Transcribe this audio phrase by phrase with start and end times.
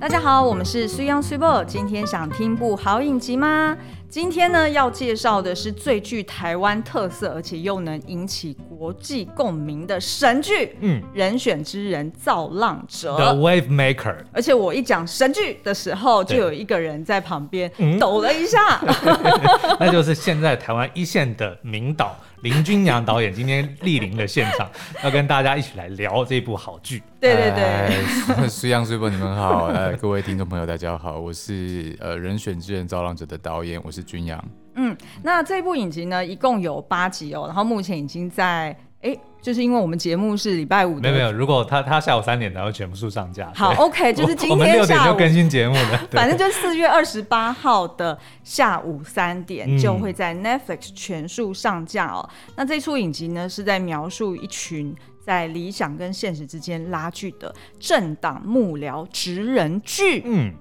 [0.00, 1.62] 大家好，我们是水 ㄤ 水某。
[1.62, 3.76] 今天想听部好影集吗？
[4.08, 10.74] 今天呢，要介绍的是最具台湾特色，而且又能引起国际共鸣的神剧。
[10.80, 14.16] 嗯，人选之人造浪者，The Wave Maker。
[14.32, 18.82] 而且我一讲神剧的时候，就有一个人在旁边抖了一下，
[19.78, 22.16] 那就是现在台湾一线的名导。
[22.42, 24.70] 林君阳导演今天莅临了现场，
[25.04, 27.02] 要跟大家一起来聊这部好剧。
[27.20, 34.42] 对对对，水 ㄤ 水某， 你们好，呃，各位听众朋友大家好，我是呃人选之人造浪者的导演，我是君阳。
[34.76, 38.74] 嗯，那这部影集呢，一共有八集哦，然后目前已经在。
[39.02, 41.32] 哎，就是因为我们节目是礼拜五的，没有没有。
[41.32, 43.50] 如果他他下午三点才会全部数上架。
[43.54, 52.28] 好，OK， 就是今天下午我们六点就更新节目的， 反正就四月二十八号的下午三点就会在 Netflix 全数上架哦。
[52.48, 60.22] 嗯、那这出影集呢，是在描述一群在理想跟现实之间拉锯的政党幕僚职人剧。
[60.26, 60.52] 嗯。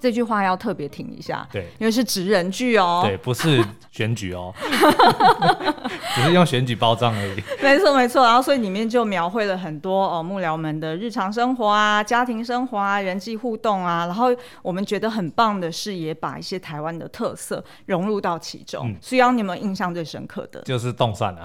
[0.00, 4.54] 这句话要特别听一下，对，因为是职人剧哦，对，不是选举哦，
[6.14, 7.42] 只是用选举包装而已。
[7.62, 14.28] 没错没错，然后所以里面就描绘了很多哦幕僚们的日常生活啊、家庭生活啊、人际互动啊，然后
[14.62, 18.94] 我们觉得很棒的是，也把一些台湾的特色融入到其中。
[19.00, 21.42] 所以让你们印象最深刻的，就是动算了。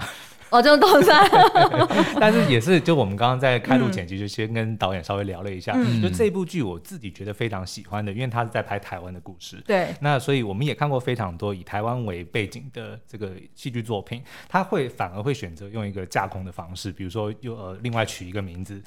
[0.50, 1.28] 哦，就东山，
[2.20, 9.62] 但是也是，就我们刚刚在开录前期就先跟导演稍微聊了一下，嗯、就这部剧我自己觉得非常喜欢的，因为他是在拍台湾的故事。
[9.66, 18.80] 对，那所以我们也看过非常多以台湾为背景的这个戏剧作品，他会反而会选择用一个架空的方式，比如说又呃另外取一个名字。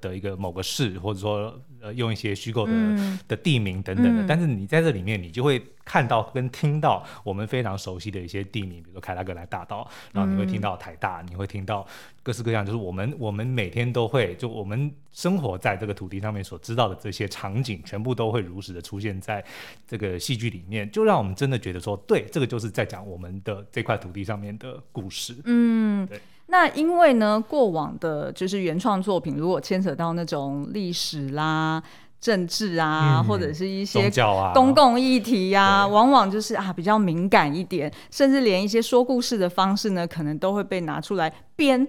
[0.00, 11.86] 的一个某个市，或者说呃用一些虚构的、嗯、的地名等等的，嗯、但是你在这里面，你就会看到跟听到我们非常熟悉的一些地名，比如说凯拉格兰大道，然后你会听到台大，你会听到
[12.22, 19.44] 各式各样，就是我们我们每天都会就我们生活在这个土地上面所知道的这些场景，全部都会如实的出现在
[19.86, 25.36] 这个戏剧里面，就让我们真的觉得说，对，这个就是在讲我们的这块土地上面的故事。
[25.44, 26.20] 嗯，对。
[26.52, 31.82] 那因为呢，过往的就是原创作品，如果牵扯到那种历史啦、
[32.20, 34.10] 政治啊，嗯、或者是一些
[34.52, 41.88] 公共议题呀、啊，往往就是啊比较敏感一点，甚至连一些说故事的方式呢，可能都会被拿出来编。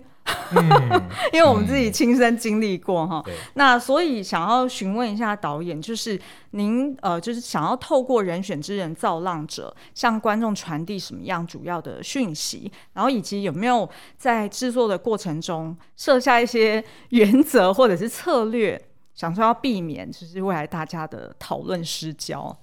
[0.56, 6.20] 嗯、 因为我们自己亲身经历过哈，嗯、那所以想要询问一下导演，就是
[6.52, 18.82] 您呃，就是想要透过人选之人造浪者向观众传递什么样主要的讯息，然后以及有没有在制作的过程中设下一些原则或者是策略，
[19.14, 22.56] 想说要避免就是未来大家的讨论失焦。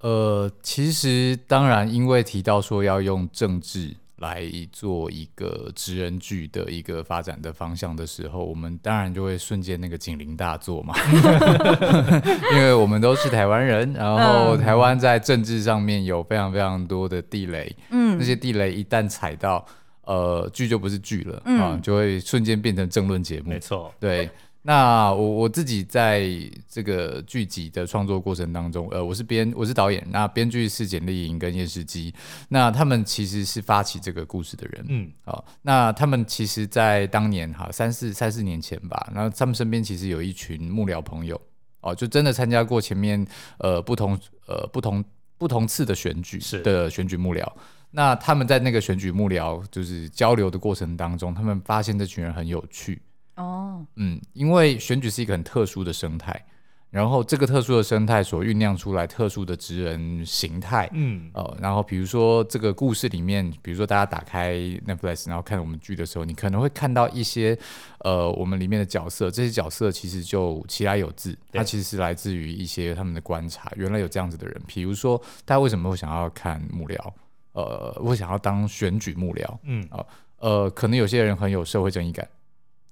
[0.00, 3.96] 呃，其实当然，因为提到说要用政治。
[4.16, 10.94] 来做一个职人剧的一个发展的方向的时候，我们当然就会瞬间那个警铃大作嘛，
[12.52, 19.66] 因为我们都是台湾人，然后台湾在政治上面有非常非常多的地雷，嗯，那些地雷一旦踩到，
[20.02, 24.30] 呃，剧就不是剧了，嗯、啊，就会瞬间变成政论节目，没错，对。
[24.66, 26.26] 那我我自己在
[26.66, 32.14] 这个剧集的创作过程当中，呃，我是编，我是导演，那编剧是简丽莹跟叶世基，
[32.48, 41.38] 那他们其实是发起这个故事的人，嗯，好，那他们其实，在当年哈三四三四年前吧，然后他们身边其实有一群幕僚朋友，
[41.82, 43.22] 哦，就真的参加过前面
[43.58, 45.04] 呃不同呃不同
[45.36, 47.46] 不同次的选举的选举幕僚，
[47.90, 53.02] 那他们在那个选举幕僚就是交流的过程当中，他们发现这群人很有趣。
[53.36, 53.86] 哦，oh.
[53.96, 56.44] 嗯，因为选举是一个很特殊的生态，
[56.90, 64.54] 然后这个特殊的生态所酝酿出来特殊的职人形态，嗯，呃，然后比如说这个故事里面，比如说大家打开
[64.86, 67.58] Netflix 然后看我们剧的时候，你可能会看到一些
[67.98, 77.12] 呃我们里面的角色，这些角色其实就其来有自，它其实是来自于一些他们的观察，原来有这样子的人，比如说大家为什么会想要看幕僚，
[77.54, 80.06] 呃，会想要当选举幕僚，嗯，啊，
[80.38, 82.24] 呃，可能有些人很有社会正义感。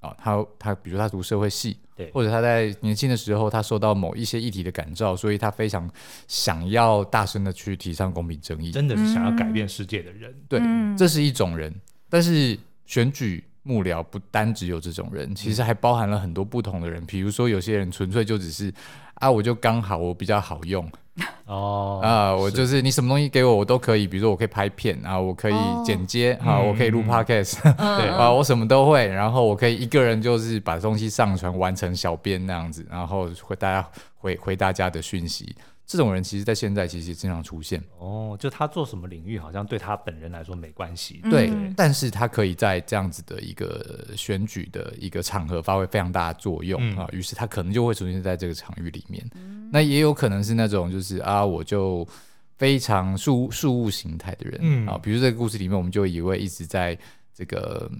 [0.02, 5.88] 啊，他他比如他读社会系，对，或者他在年轻的时候，他受到某一些议题的感召，所以他非常
[6.28, 10.60] 想要大声的去提倡公平正义，真的是想要改变世界的人，嗯、对，
[10.98, 11.72] 这是一种人。
[12.10, 18.74] 但是选举幕僚不单只有这种人，其实还包含了很多不同的人，比如说有些人纯粹就只是
[19.14, 20.86] 啊，我就刚好我比较好用。
[21.46, 24.06] 哦啊，我就是你什么东西给我，我都可以。
[24.06, 25.54] 比如说，我可以拍片啊，我可以
[25.84, 29.06] 剪接啊，我可以录 podcast，对啊，我什么都会。
[29.06, 33.86] 然后我可以一个人就是把东西上传，完成小编那样子，然后回大家
[34.16, 35.54] 回回大家的讯息。
[35.92, 37.78] 这种人其实，在现在其实也经常出现。
[37.98, 41.20] 哦，就他做什么领域，好像对他本人来说没关系。
[41.24, 47.06] 对，对，但是他可以在这样子的一个选举的一个场合发挥非常大的作用啊。
[47.12, 49.22] 于是他可能就会出现在这个场域里面。
[49.70, 52.08] 那也有可能是那种就是啊，我就
[52.56, 56.98] 非常事事务形态的人，嗯啊，比如这个故事里面，我们就有一位一直在
[57.34, 57.90] 这个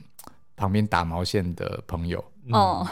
[0.57, 2.25] 旁边打毛线的朋友。
[2.51, 2.85] 哦，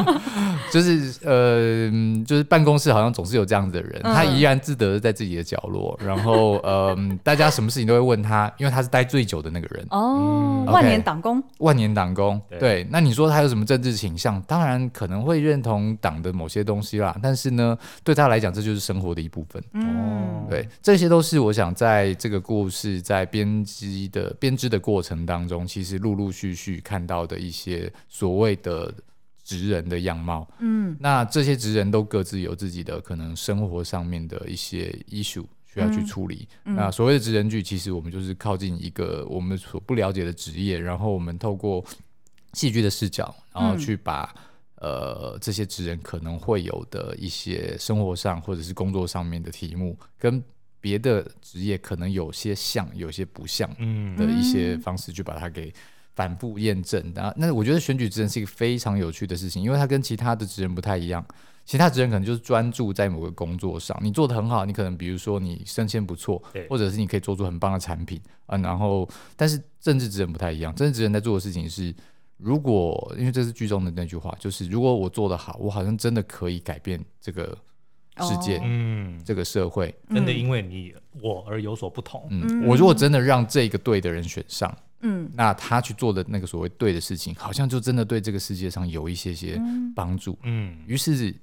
[0.70, 1.90] 就是呃，
[2.26, 6.94] 就是办公室好像总是有这样子的人，嗯、他怡然自得在自己的角落，然后呃，
[7.24, 9.86] 大家什么事情都会问他，因为他是待最久的那个人。
[9.88, 12.86] 哦，万年党工，万年党工，对。
[12.90, 14.40] 那你说他有什么政治倾向？
[14.42, 19.62] 当然可能会认同党的某些东西啦，但是呢，对他来讲，这就是生活的一部分。
[19.72, 28.91] 哦，对，这些都是我想在这个故事在编辑的编织的过程当中，其实陆陆续续看到的一些所谓的。
[29.44, 36.48] 职人的样貌，嗯，那这些职人都各自有自己的可能生活上面的一些 issue 需要去处理。
[36.64, 36.74] 嗯。
[36.74, 41.84] 嗯、那所谓的职人剧，其实我们就是靠近一个我们所不了解的职业，然后我们透过
[42.52, 44.32] 戏剧的视角，然后去把、
[44.76, 50.40] 嗯、呃这些职人可能会有的一些生活上或者是工作上面的题目，跟
[50.80, 55.72] 别的职业可能有些像，有些不像，嗯，的一些方式去把它给。
[56.14, 61.24] 反复验证，的那我觉得选举职人是一个非常有趣的事情，因为它跟其他的职人不太一样。
[61.64, 68.58] 其他职人可能就是专注在某个工作上，你做的很好，你可能比如说你升迁不错，对或者是你可以做出很棒的产品啊。
[68.58, 71.94] 然后，但是政治职人不太一样，政治职人在做的事情是，
[72.36, 77.56] 如果因为这是剧中的那句话，就是如果我做得好，我好像真的可以改变这个
[78.22, 82.26] 世界，嗯、哦，这个社会，真的因为你我而有所不同。
[82.30, 84.76] 嗯，我如果真的让这个对的人选上。
[85.02, 89.60] 嗯，那他去做的那个所谓对的事情，好像就真的对这个世界上有一些些
[89.94, 90.38] 帮助。
[90.42, 91.34] 嗯，于是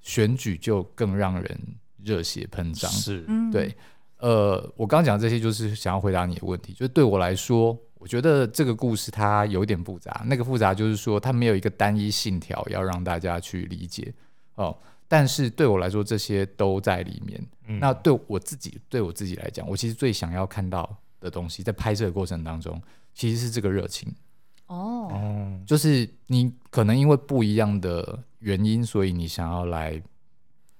[0.00, 1.60] 选举就更让人
[2.02, 2.90] 热血喷张。
[2.90, 3.74] 是，对。
[4.18, 6.72] 呃，我刚刚讲这些，就是想要回答你的问题。
[6.72, 10.24] 就是对我来说，我觉得这个故事它有点复杂。
[10.26, 14.12] 那个复杂就是说，它没有一个单一信条要让大家去理解
[14.56, 14.76] 哦。
[15.06, 17.40] 但是对我来说，这些都在里面。
[17.68, 22.80] 嗯，那对我自己，对我自己来讲，我其实最想要看到的东西，在拍摄的过程当中。
[23.18, 24.14] 其实是这个热情。
[24.68, 30.00] 哦，就是你可能因为不一样的原因，所以你想要来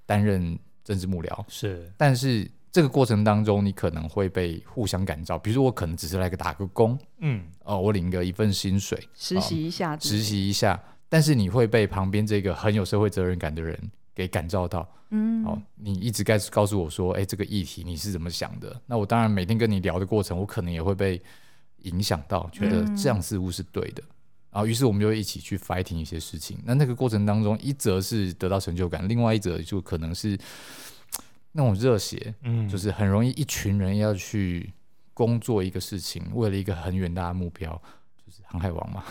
[0.05, 1.45] 担任政治幕僚。
[1.49, 5.37] 是，但是这个过程当中，你可能会被互相感召。
[5.37, 13.77] 比如说，我可能只是来个打个工，嗯，哦，我领个一份薪水，实习一下，实习一下，但是你会被旁边这个很有社会责任感的人
[14.13, 18.79] 给感召到，嗯，哦，你一直该告诉我说，哎，这个议题你是怎么想的？
[18.85, 21.19] 那我当然每天跟你聊的过程，我可能也会被。
[21.83, 24.11] 影响到，觉得这样似乎是对的，嗯、
[24.51, 26.57] 然后于是我们就一起去 fighting 一些事情。
[26.65, 30.37] 那那个过程当中，一则是得到成就感，另外一则就可能是
[31.51, 34.71] 那种热血，嗯，就是很容易一群人要去
[35.13, 37.69] 工作一个事情，为了一个很远大的目标，
[38.25, 39.03] 就是航海王嘛，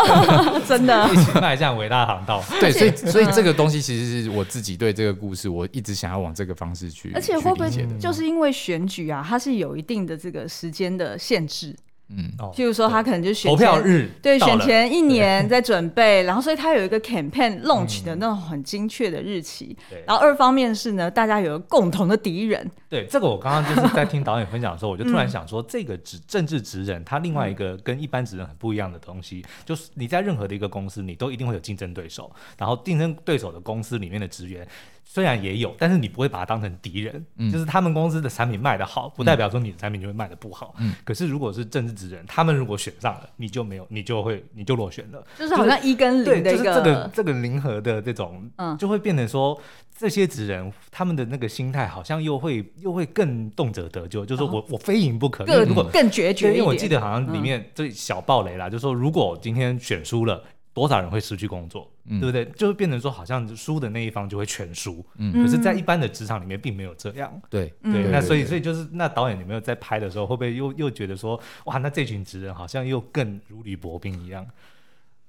[0.66, 2.42] 真的 一起迈向伟大航道。
[2.58, 11.76] 对，所以所以这个东西其实是我自己对这个故事，我一直想要往这个方式去，而且会不会就是因为选举啊，它是有一定的这个时间的限制。
[12.10, 19.76] 嗯，譬如说他可能就选投票日，对，选前一年在准备，然后所以他有一个 campaign launch 的那种很精确的日期。
[19.90, 22.70] 对，然后二方面是呢，大家有个共同的敌人。
[22.88, 34.66] 对，这个我刚刚就是在听导演分享的时候，我就突然想说，这个职政治职人他另外一个跟一般职人很不一样的东西，就是你在任何的一个公司，你都一定会有竞争对手，然后竞争对手的公司里面的职员。
[35.10, 37.24] 虽然也有，但是你不会把它当成敌人。
[37.36, 40.74] 嗯，就是他们公司的产品卖得好，不代表说你的产品就会卖得不好。
[40.78, 45.26] 嗯，可是如果是政治职人，他们如果选上了，你就没有，你就会你就落选了。
[45.38, 49.58] 就是好像一跟零的一个，就是、这个这个零和的这种，嗯，就会变成说
[49.96, 55.42] 这些职人他们的那个心态好像又会又会更动辄得咎，就是说我、哦、我非赢不可。
[55.46, 60.44] 更如果更决绝，因为我记得好像里面这小暴雷啦，嗯、就是说如果今天选输了。
[60.78, 62.44] 多少人会失去工作，嗯、对不对？
[62.56, 65.04] 就会变成说，好像输的那一方就会全输。
[65.16, 67.40] 嗯，可是，在一般的职场里面，并没有这样。
[67.50, 68.08] 对，对。
[68.10, 74.46] 那所以，所以就是，那导演有没有在拍的时候，会不会又又觉得说，哇，那这群职人好像又更如履薄冰一样？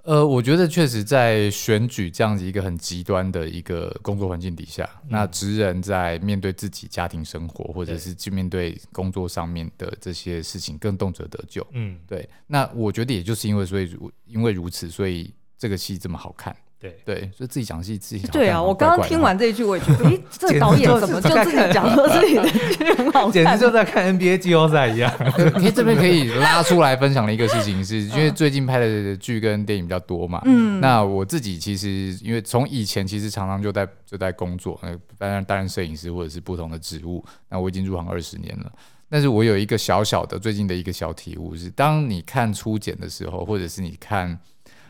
[0.03, 11.67] 呃，我觉得确实在选举这样子一个很极端的一个工作环境底下，嗯、那职人在面对自己家庭生活，或者是去面对工作上面的这些事情，更动辄得咎。
[11.71, 12.27] 嗯，对。
[12.47, 15.33] 那我觉得也就是因为所以如因为如此，所以。
[15.59, 16.97] 这个戏这么好看，对。
[17.05, 18.31] 对，所以自己讲戏自己讲。
[18.31, 25.13] 对啊，我刚刚听完这一句，我也觉得，诶， 这导演怎么就自己讲说 自己的剧很好看， 简直就在看 NBA 季后赛一样。
[25.59, 38.71] 你，这边可以拉出来分享的一个事情是，因为最近拍的剧跟电影比较多嘛，嗯，那我自己其实因为从以前其实常常就在就在工作，呃，当然担任摄影师或者是不同的职务，那我已经入行二十年了，
[39.09, 44.39] 但是我有一个小小的最近的一个小体悟是，当你看初剪的时候，或者是你看。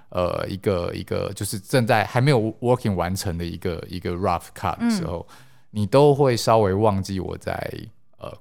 [0.10, 5.36] 呃，一个一个就是正在还没有 working 完成的一个一个 rough cut 的时候，嗯、
[5.72, 7.54] 你都会稍微忘记我在
[8.18, 8.32] 呃，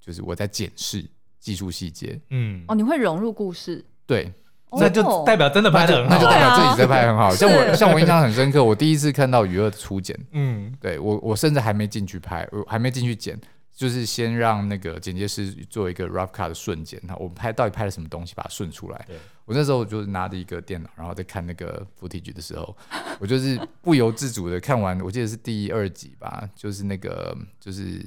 [0.00, 1.04] 就是我在检视
[1.38, 2.20] 技术细节。
[2.30, 4.32] 嗯，哦，你会融入故事，对。
[4.76, 7.32] 那就代表真的拍的很好，那就代表自己在拍很好。
[7.32, 13.38] 像我，像我印象很深刻，我第一次看到余二的初剪，嗯，对我，我甚至还没进去拍，我还没进去剪，
[13.74, 19.06] 就是先让那个剪接师做一个 rough cut 的瞬间，那我们拍到底拍了什么东西，把它顺出来。
[19.44, 22.74] 我那时候就是拿着一个电脑，然后在看那个 footage 的时候，
[23.20, 28.00] 我就是不由自主的看完，我记得是第二集吧，就是那个就是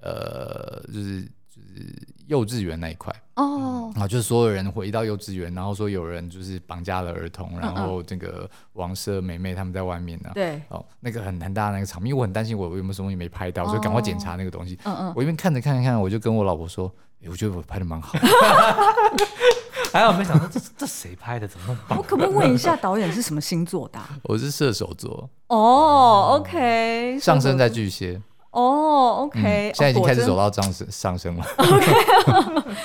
[0.00, 1.28] 呃就是。
[1.54, 1.94] 就是
[2.28, 14.78] 幼稚园那一块哦，然后就是所有人回到幼稚园，然后说有人就是绑架了儿童，然后这个王赦美眉他们在外面呢，对，哦，那个很很大的那个场面，因为我很担心我有没有什么东西没拍到，哦、所以赶快检查那个东西。
[14.84, 16.90] 嗯嗯，我一边看着看着看着，我就跟我老婆说，
[17.26, 18.12] 我觉得我拍的蛮好，
[19.92, 21.98] 还好没想到这这谁拍的，怎么那么棒？
[22.00, 24.00] 我可不可以问一下导演是什么星座的？
[24.24, 25.28] 我是射手座。
[25.48, 28.20] 哦，OK，上升在巨蟹。
[28.52, 29.40] 哦、oh，OK，、
[29.70, 31.44] 嗯、现在已经开始走到上升上升了。
[31.56, 31.92] OK，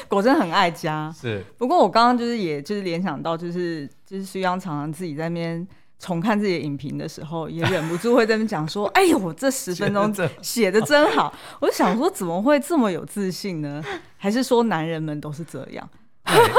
[0.08, 1.14] 果真很爱家。
[1.16, 5.68] 是，不过我刚刚就是，也就是联想到，就是就是徐央常常自己在那边
[6.00, 13.84] 重看自己的影评的时候，也忍不住会在那边讲说：“哎呦，我这十分钟 写的真好。”我就想说，怎么会这么有自信呢？
[14.16, 15.90] 还是说男人们都是这样？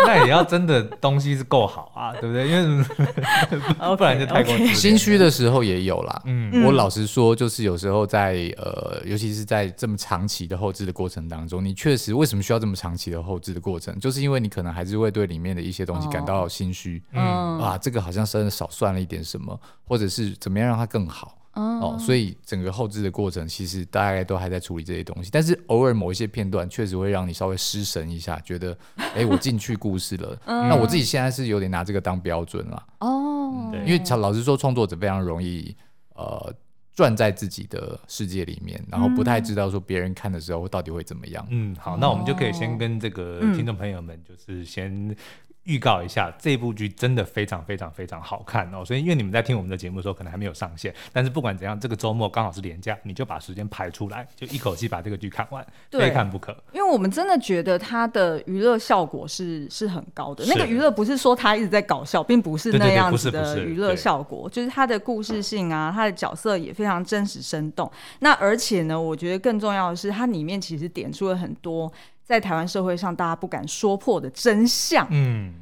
[0.06, 2.48] 那也要真的东西是够好啊， 对不对？
[2.48, 2.84] 因为
[3.96, 6.22] 不然就太过心虚的时候也有啦。
[6.24, 13.98] 嗯，我老实说，就是有时候在呃，尤其是在这么长期的后置的过程当中，你确实为什么需要这么长期的后置的过程？
[14.00, 17.02] 就是因为你可能还是会对里面的一些东西感到心虚。
[17.12, 21.37] 嗯啊，这个好像真的少算了一点什么，或者是怎么样让它更好。
[21.58, 30.38] 哦，所以整个后置的过程其实大概都还在处理这些东西，但是偶尔某一些片段确实会让你稍微失神一下，觉得哎，我进去故事了。
[30.46, 32.86] 那我自己现在是有点拿这个当标准了。
[33.00, 35.74] 哦，因为老实说，创作者非常容易
[36.14, 36.54] 呃
[36.94, 41.44] 转在自己的世界里面，然后不太知道说别人看的时候到底会怎么样。
[41.50, 45.16] 嗯，好，那我们就可以先跟这个听众朋友们就是先。
[45.68, 48.82] 预告一下，这部剧真的非常非常非常好看哦！
[48.82, 56.56] 所以因为你们在听我们的节目的时候，可能还没有上线，但是不管怎样，这个周末刚好是连假，你就把时间排出来，就一口气把这个剧看完，非看不可。
[56.72, 60.42] 因为我们真的觉得它的娱乐效果是是很高的。
[60.46, 67.90] 那个娱乐不是说它一直在搞笑，并不是那样子的娱乐效果，就是它的故事性啊，它的角色也非常真实生动。
[68.20, 71.92] 那而且呢，我觉得更重要的是，它里面其实点出了很多。
[72.28, 75.08] 在台湾社会上，大家不敢说破的真相。
[75.10, 75.54] 嗯。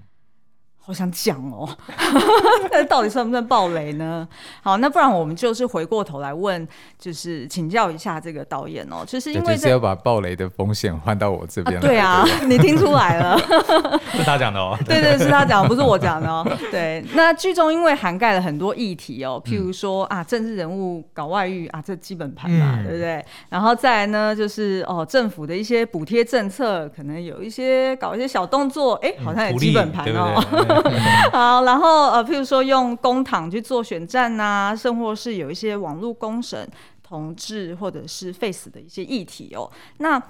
[0.87, 1.69] 好想讲哦，
[2.71, 4.27] 那到底算不算暴雷呢？
[4.63, 6.67] 好，那不然我们就是回过头来问，
[6.97, 11.81] 就是请教一下这个导演哦，就是因为是要把暴雷的风险换到我这边来。
[11.81, 13.37] 对啊， 你听出来了，
[14.15, 14.79] 是他讲的哦。
[14.87, 16.47] 对对，是他讲，不是我讲的哦。
[16.71, 23.25] 对，那剧中因为涵盖了很多议题哦，譬如说啊，政治人物搞外遇啊，这基本盘嘛，对不对？
[23.49, 30.41] 然后再来呢，就是哦，政府的一些补贴政策，可能有一些搞一些小动作，哎，好像也基本盘哦。
[31.33, 36.69] 好，然后呃，譬如说用公堂去做选战啊，甚或是有一些网络公审
[37.03, 39.71] 同志或者是 face 的一些议题哦。
[39.99, 40.21] 那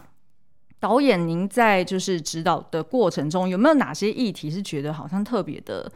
[0.78, 5.90] 导演您在就是指导的过程中，有没有哪些议题是觉得好像特别的？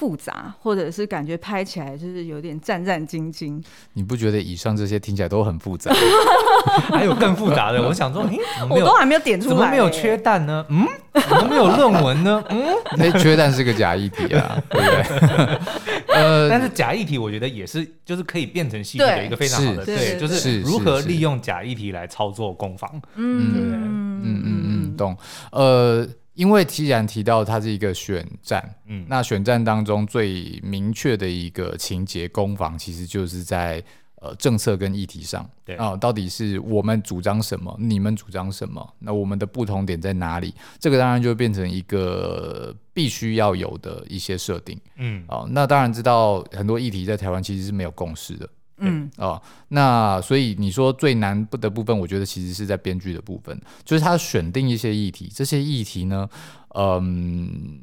[0.00, 3.62] 复杂，或者是感觉拍起来就是有点战战兢兢。
[3.92, 5.92] 你不觉得以上这些听起来都很复杂？
[6.90, 10.64] 还有更复杂的，我想说，嗯，我都还没有点出来，怎么没有缺蛋呢？
[10.70, 12.42] 嗯，怎么没有论文呢？
[12.48, 12.58] 嗯，
[12.96, 15.58] 那缺蛋是个假议题啊， 对不对？
[16.14, 22.90] 呃，但是假议题，我觉得也是，就是可以变成戏剧的一个非常好的，对，就是如何利用假议题来操作攻防。
[23.16, 25.14] 嗯，对，嗯嗯嗯，懂。
[25.52, 26.08] 呃。
[26.40, 33.84] 因为既然提到它是一个选战，嗯，那选战当中最明确的一个情节攻防，其实就是在
[34.22, 35.76] 呃政策跟议题上，对。
[35.76, 40.54] 啊，到底是我们主张什么，你们主张什么，那我们的不同点在哪里？
[40.78, 48.48] 这个当然就变成一个必须要有的一些设定，嗯，啊，那当然知道很多议题在台湾其实是没有共识的。
[48.80, 49.10] 嗯。
[49.16, 56.28] 哦，那所以你说最难不的部分，我觉得其实是在编剧的部分，就是他选定一些议题，这些议题呢，
[56.74, 57.80] 嗯，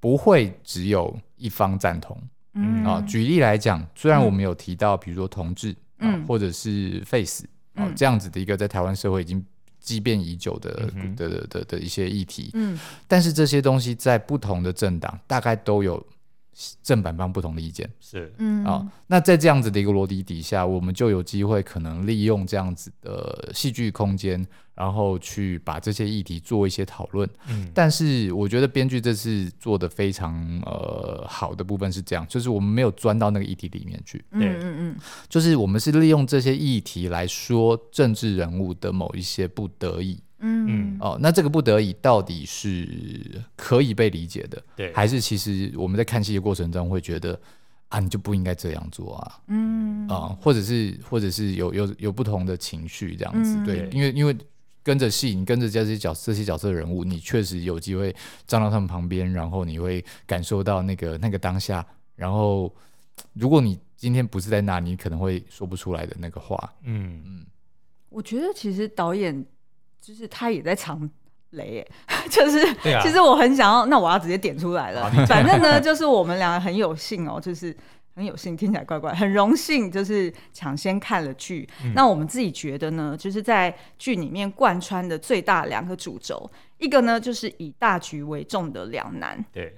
[0.00, 2.20] 不会只有一方赞同。
[2.54, 2.84] 嗯。
[2.84, 9.44] 啊，举例来讲，虽然我们有提到，比如说同志，嗯，或者是 face 啊这样子的一个在台湾社会已经
[9.80, 16.04] 积变已久的的的的的一些议题，嗯，但是这些东西在不同的政党大概都有
[16.82, 18.64] 正反方不同的意见，是，嗯。
[18.64, 27.28] 啊、哦，那在这样子的一个逻辑底下，我们就有机会可能利用这样子的戏剧空间，然后去把这些议题做一些讨论。
[27.48, 30.34] 嗯，但是我觉得编剧这次做的非常
[30.66, 34.96] 呃好的部分是这样，就是我们没有钻到那个议题里面去，嗯嗯嗯，
[35.28, 40.18] 就是我们是利用这些议题来说政治人物的某一些不得已。
[40.40, 40.96] 嗯。
[41.00, 47.40] 哦，那这个不得已到底是可以被理解的，对，还是其实我们在看戏的过程中会觉得
[47.88, 50.06] 啊，你就不应该这样做啊，嗯。
[50.08, 54.36] 啊、呃，或者是或者是有有有不同的情绪这样子，嗯、对，因为因为
[54.82, 58.14] 跟着戏，你跟着这些角这些角色人物，你确实有机会
[58.46, 62.74] 站到他们旁边，然后你会感受到那个那个当下，然后
[63.34, 67.22] 如果你今天不是在那，你可能会说不出来的那个话，嗯。
[67.24, 67.46] 嗯，
[68.08, 69.46] 我觉得其实导演。
[70.08, 70.98] 就是他也在藏
[71.50, 71.86] 雷，
[72.30, 75.10] 就是，啊、其实我很想要，那我要直接点出来了。
[75.28, 77.76] 反正呢，就是我们两个很有幸哦，就是
[78.16, 81.68] 很有幸，听起来怪怪，很荣幸，就是抢先看了剧。
[81.84, 89.44] 嗯、那我们自己觉得呢，就是在剧里面贯穿的最大两个主轴，一个呢就是以大局为重的两难。
[89.52, 89.76] 对。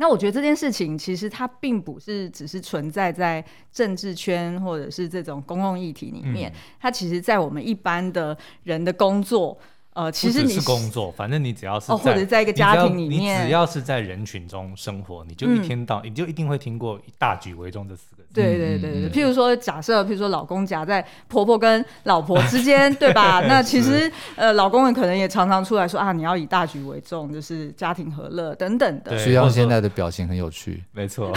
[0.00, 9.56] 那我觉得这件事情其实它并不是只是存在在政治圈或者是这种公共议题里面，嗯、它其实，在我们一般的人的工作。
[9.92, 18.28] 呃，其实你是工作，反正你只要是在、哦、或者在一个家庭里面，你只要是在人群中生活，你就一天到，嗯、你就一定会听过“以大局为重”这四个字。
[18.32, 23.40] 对对对对，譬如说，假设譬如说，老公夹在婆婆跟老婆之间，对吧？
[23.50, 29.18] 那其实呃，老公们可能也常常出来说啊，你要以大局为重，就是家庭和乐等等的。
[29.18, 31.32] 徐阳现在的表情很有趣， 没错。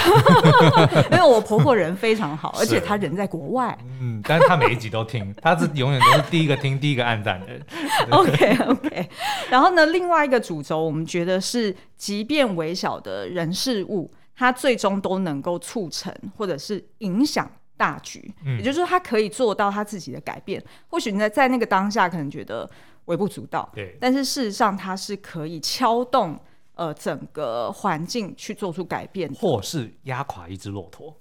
[1.11, 3.75] 因为我婆婆人非常好，而且她人在国外。
[3.99, 7.59] 嗯，但是她每一集都听，她是永远都是第一个听、第一个按赞的人。
[8.11, 9.09] OK OK。
[9.49, 14.11] 然后呢，另外一个主轴，我们觉得是，即便微小的人事物。
[14.35, 17.47] 它最终都能够促成或者是影响
[17.77, 20.61] 大局，嗯、也就是说，他可以做到他自己的改变。
[20.87, 22.67] 或许你在在那个当下可能觉得
[23.05, 26.37] 微不足道，对，但是事实上它是可以敲动
[26.73, 31.15] 呃整个环境去做出改变，或是压垮一只骆驼。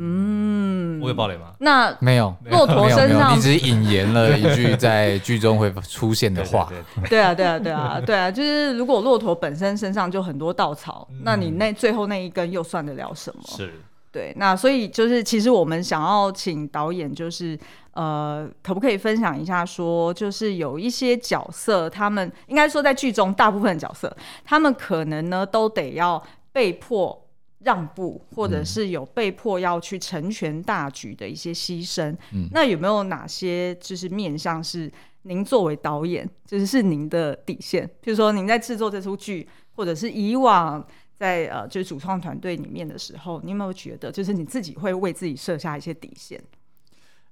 [0.00, 1.52] 嗯，我有暴雷吗？
[1.58, 6.70] 那没有，骆驼身上你只引言了一句在剧中会出现的话。
[7.08, 13.42] 对啊，对啊，对啊， 对啊，就是如果骆驼本身身上就很多稻草，嗯、那你那最后那一根又算得了什么？
[13.44, 13.72] 是，
[14.12, 14.32] 对。
[14.36, 17.58] 那所以就是，其实我们想要请导演，就是
[17.92, 27.24] 呃，可不可以分享一下，说就是有一些角色，他们应该说在剧中大部分角色，他们可能呢都得要被迫。
[27.60, 34.90] 让步，或者是有被迫要去成全大局的一些牺牲，嗯、那有没有哪些就是面向是
[35.22, 37.86] 您作为导演，就是是您的底线？
[38.02, 46.40] 譬如说您在制作这出剧，或者是以往在呃就是主创团队里面的时候，你有没有觉得就是你自己会为自己设下一些底线？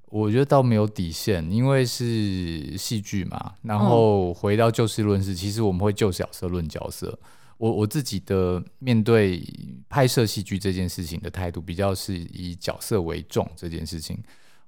[0.08, 3.54] 我觉得倒没有底线，因为是戏剧嘛。
[3.62, 7.18] 然后回到就事论事，其实我们会就角色论角色。
[7.58, 9.42] 我我自己的面对
[9.88, 13.48] 拍摄戏剧这件事情的态度，比较是以角色为重。
[13.56, 14.18] 这件事情，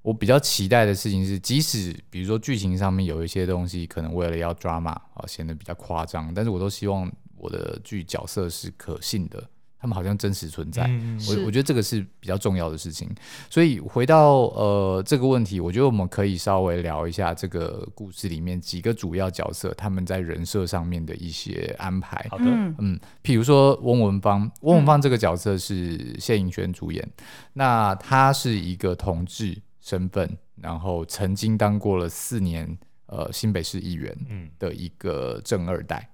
[0.02, 9.48] 我比较期待的事情是，即使比如说剧情上面有一些东西，可能为了要 drama 啊显得比较夸张，但是我都希望我的剧角色是可信的。
[9.80, 13.08] 他们好像真实存在，嗯、我我觉得这个是比较重要的事情。
[13.48, 22.26] 所以回到呃这个问题，我觉得我们可以稍微聊一下这个故事里面几个主要角色他们在人设上面的一些安排。
[22.28, 22.44] 好的，
[22.78, 34.12] 嗯，譬如说翁文芳，翁文芳这个角色是谢颖轩主演，嗯、那他是一个同志身份，然后曾经当过了四年呃新北市议员
[34.58, 36.10] 的一个正二代。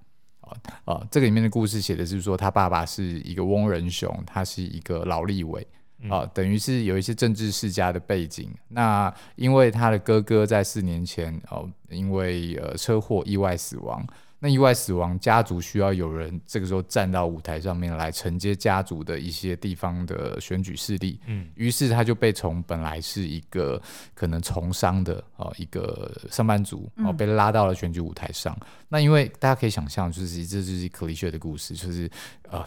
[0.85, 5.65] 啊，这个里面的故事写的是说，他爸爸是一个翁仁雄，他是一个老立委，
[6.09, 8.49] 啊，等于是有一些政治世家的背景。
[8.69, 14.05] 那因为他的哥哥在四年前哦，因为呃车祸意外死亡。
[14.45, 21.19] 那意外死亡，家族需要有人这个时候站到舞台上面来承接家族的一些地方的选举势力。
[21.25, 23.81] 嗯，于是他就被从本来是一个
[24.13, 28.55] 可能从商的哦一个上班族哦被拉到了选举舞台上。
[28.61, 32.07] 嗯、那因为大家可以想象，就是这就是可离血的故事，就是
[32.51, 32.63] 呃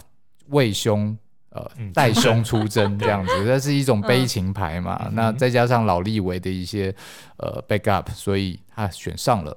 [0.48, 1.16] 为兄
[1.50, 1.64] 呃
[1.94, 5.00] 带兄出征 这样子，这是一种悲情牌嘛。
[5.04, 6.92] 嗯、那再加上老立维的一些
[7.36, 9.56] 呃 backup，所以他选上了。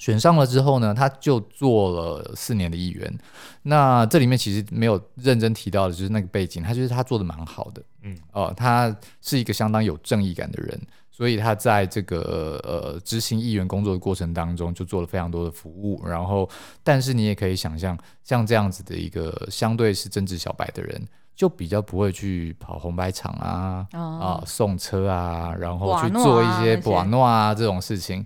[0.00, 3.18] 选上了之后呢，他就做了四年的议员。
[3.62, 16.02] 那这里面其实没有认真提到的，就是那个背景，他就是他做的蛮好的，嗯，哦、呃，他是一个相当有正义感的人，所以他在这个呃执行议员工作的过程当中，就做了非常多的服务。
[16.06, 16.48] 然后，
[16.82, 28.24] 但是你也可以想象，像这样子的一个相对是政治小白的人，就比较不会去跑红白场啊、哦、啊送车啊，然后去做一些瓦诺啊这种事情。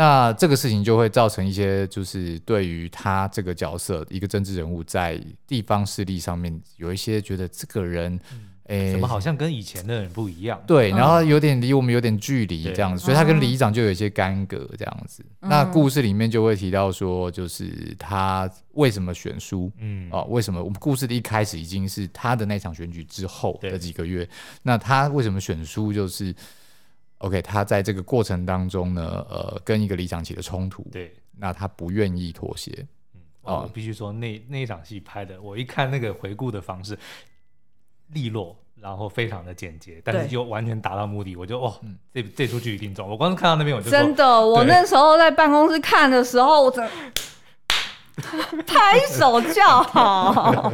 [0.00, 8.18] 那这个事情就会造成一些，就是对于他这个角色，一个政治人物在地方势力上面有一些觉得这个人，
[8.64, 10.58] 哎、嗯，怎么好像跟以前的人不一样？
[10.66, 15.22] 对，然后有点离我们有点距离这样子，所以他跟里长就有一些干戈这样子。
[15.40, 19.70] 那故事里面就会提到说，就是他为什么选输？
[19.80, 20.64] 嗯，哦，为什么？
[20.64, 24.26] 我们故事的一开始已经是他的那场选举之后的几个月，
[24.62, 25.92] 那他为什么选输？
[25.92, 26.34] 就是。
[27.20, 36.98] OK，他在这个过程当中呢，呃，跟一个理想起了冲突，对，那他不愿意妥协，嗯，哦，我必须说那那一场戏拍的，我一看那个回顾的方式，
[38.08, 46.88] 利落，然后非常的简洁，但是就完全达到目的，我就哦，嗯、这这出剧一定中，我光是看到那边我就真的，我那时候在办公室看的时候，我真。
[48.66, 50.72] 拍手叫好，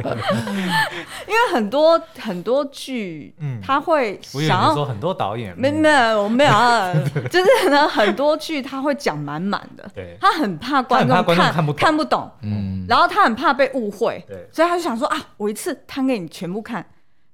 [1.27, 6.51] 因为很多很多剧，嗯，他会想要说很多导演，没没有，我没有，
[7.29, 16.85] 就是呢，很多剧他会讲满满的，对，他很怕观众看看不看不懂，嗯，然后他很怕被误会，对，所以他就想说啊，我一次摊给你全部看，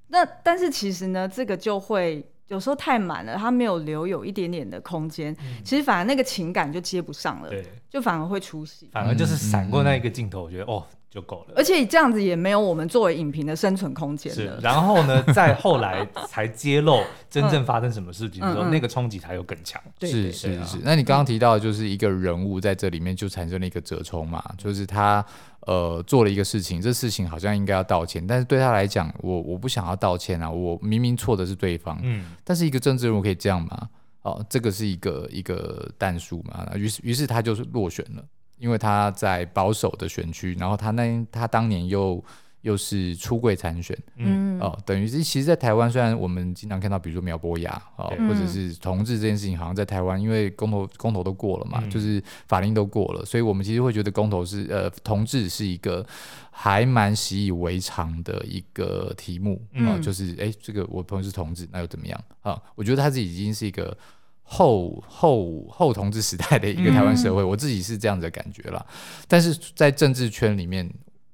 [0.08, 2.26] 那但是其实呢，这个就会。
[2.48, 11.54] 有时候太满了，他没有留有一点点的空间，嗯、其实反而那个情感就接不上了，对，就反而会出戏，反而就是闪过那一个镜头，我觉得哦就够了。
[11.56, 14.60] 而且这样子也没有我们作为影评的生存空间了。
[14.62, 19.82] 然后呢， 再后来才揭露真正发生什么事情的时候，嗯、那个冲击才有更强。
[20.02, 20.78] 是是是，是。
[20.84, 25.26] 那你刚刚提到就是一个人物在这里面就产生了一个折冲嘛，就是他。
[25.66, 33.90] 呃，做了一个事情，这事情好像应该要道歉，但是对他来讲，我我不想要道歉啊，我明明错的是对方，嗯，但是一个政治人物可以这样吗？
[34.24, 38.24] 哦，这个是一个一个但数嘛，于是于是他就是落选了，
[38.58, 42.24] 因为他在保守的选区，然后他那他当年又。
[42.64, 44.60] 又是出柜参选，嗯。
[44.60, 48.28] 哦，等于是其实，在台湾虽然我们经常看到，比如说苗博雅哦，对。
[48.28, 56.06] 或者是同志这件事情，好像在台湾，因为公投公投都过了嘛，嗯、就是法令都过了，所以我们其实会觉得公投是呃同志是一个
[56.50, 59.88] 还蛮习以为常的一个题目啊、嗯。
[59.90, 62.18] 哦，就是哎、欸，这个我朋友是同志，那又怎么样？
[62.42, 62.62] 啊、哦？
[62.76, 63.96] 我觉得他自己已经是一个
[64.44, 68.86] 后后后同志时代的一个台湾社会，嗯、我自己是这样子的感觉啦。
[69.28, 70.90] 但是在政治圈里面，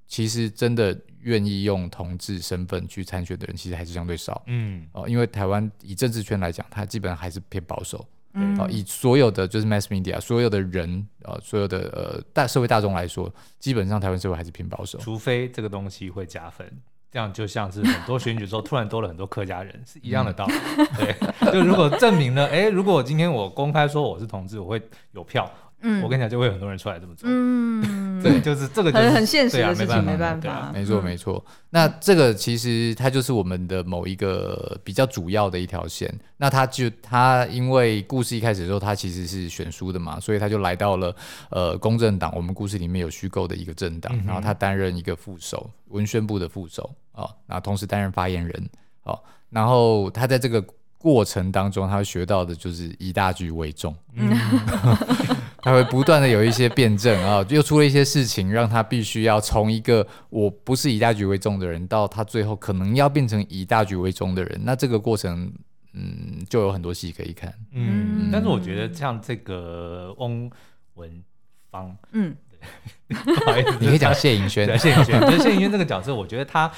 [0.09, 0.99] 其实真的。
[1.21, 4.41] 愿意用同志身份去参选的人，其实还是相对少。
[4.47, 8.07] 嗯，哦，因为台湾以政治圈来讲，它基本上还是偏保守。
[8.35, 14.97] 嗯，哦，以所有的就是 mass media，所有的人，呃，所有的呃大社会大众来说，基本上台湾社会还是偏保守。
[14.99, 16.65] 除非这个东西会加分，
[17.11, 20.53] 这样就像是很多选举之后突然多了很多客家人，是一样的道理。
[20.95, 25.51] 对，就如果证明了，哎，如果今天我公开说我是同志，我会有票。
[25.81, 27.29] 嗯，我跟你讲，就会有很多人出来这么做。
[27.31, 30.71] 嗯， 对，就是这个很很现实的事情，没办法。
[30.73, 31.43] 没错，没错。
[31.69, 36.13] 那这个其实它就是我们的某一个比较主要的一条线。
[36.37, 41.15] 那他就他因为故事一开始的时候，他其实是选书的嘛，所以他就来到了
[41.49, 42.33] 呃公正党。
[42.35, 48.69] 我们故事里面有虚构的一个政党，然后他担任一个副手，文宣部的副手啊，然后同时担任发言人。
[49.03, 50.63] 好，然后他在这个
[50.97, 53.95] 过程当中，他学到的就是以大局为重。
[54.13, 54.37] 嗯。
[55.61, 64.61] 他会不断的有一些辩证啊，又出了一些事情，让他必须要从一个我不是以大局为重的人，到他最后可能要变成以大局为重的人。
[64.63, 65.51] 那这个过程，
[65.93, 67.53] 嗯，就有很多戏可以看。
[67.71, 70.49] 嗯，嗯，但是我觉得像这个翁
[70.95, 71.23] 文
[71.69, 72.35] 芳，嗯，
[73.09, 76.71] 不好意思，你可以讲谢颖轩，谢颖萱，就是谢颖轩这个角色，我觉得他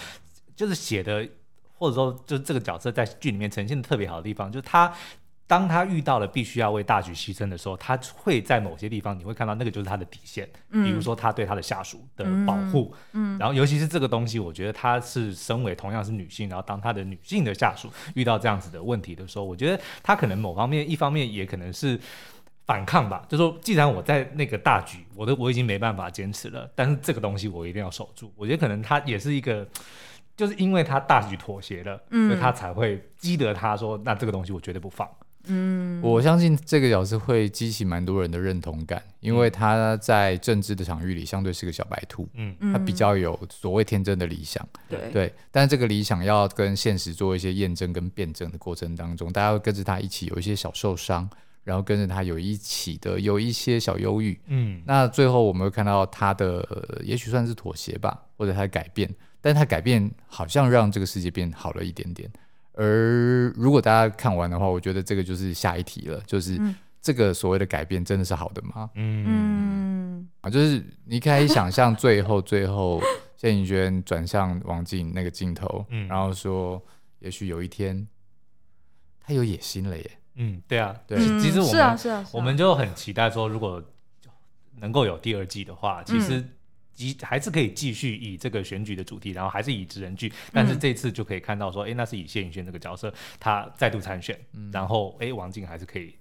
[0.56, 1.28] 就是写的，
[1.78, 4.92] 或者说就是这个角色在剧里面呈现的特别好的地方，就是他。
[5.52, 22.00] 当他遇到了必须要为大局牺牲的时候，他会在某些地方你会看到那个就是他的底线，嗯、比如说他对他的下属的保护，嗯，嗯然后尤其是这个东西，我觉得他是身为同样是女性，然后当他的女性的下属遇到这样子的问题的时候，我觉得他可能某方面一方面也可能是
[22.66, 28.32] 反抗吧，就说既然我在那个大局，我都我已经没办法坚持了，但是这个东西我一定要守住。
[28.38, 29.68] 我觉得可能他也是一个，
[30.38, 35.06] 就是因为他大局妥协了，嗯，所以他才会激得他说，那这个东西我绝对不放。
[35.46, 45.00] 嗯，我相信这个角色会激起蛮多人的认同感，因为他在政治的场域里相对是个小白兔，嗯，他比较有所谓天真的理想，对。
[45.12, 51.30] 对，但是这个理想要跟现实做一些验证跟辩证的过程当中，大家会跟着他一起有一些小受伤，
[51.64, 62.30] 然后跟着他有一起的有一些小忧郁，嗯，那最后我们会看到他的也许算是妥协吧，或者他的改变，但他改变好像让这个世界变好了一点点。
[62.82, 66.60] 而如果大家看完的话，我觉得这个就是下一题了，就是
[67.00, 68.90] 这个所谓的改变真的是好的吗？
[68.96, 73.00] 嗯啊，就是你可以想象最后最后
[73.38, 76.82] 谢盈萱转向王静那个镜头，嗯，然后说，
[77.20, 78.08] 也许有一天
[79.20, 80.12] 他有野心了耶。
[80.36, 83.84] 嗯，对啊，对，其实我们是啊是啊，我们就很期待说，如果
[84.78, 86.44] 能够有第二季的话，其实。
[87.22, 96.14] 还是可以继续以这个选举的主题，然后还是以职人剧，但是这次就可以看到说，哎、欸，那是以谢颖轩这个角色，他再度参选，嗯、然后哎、欸，王静还是可以。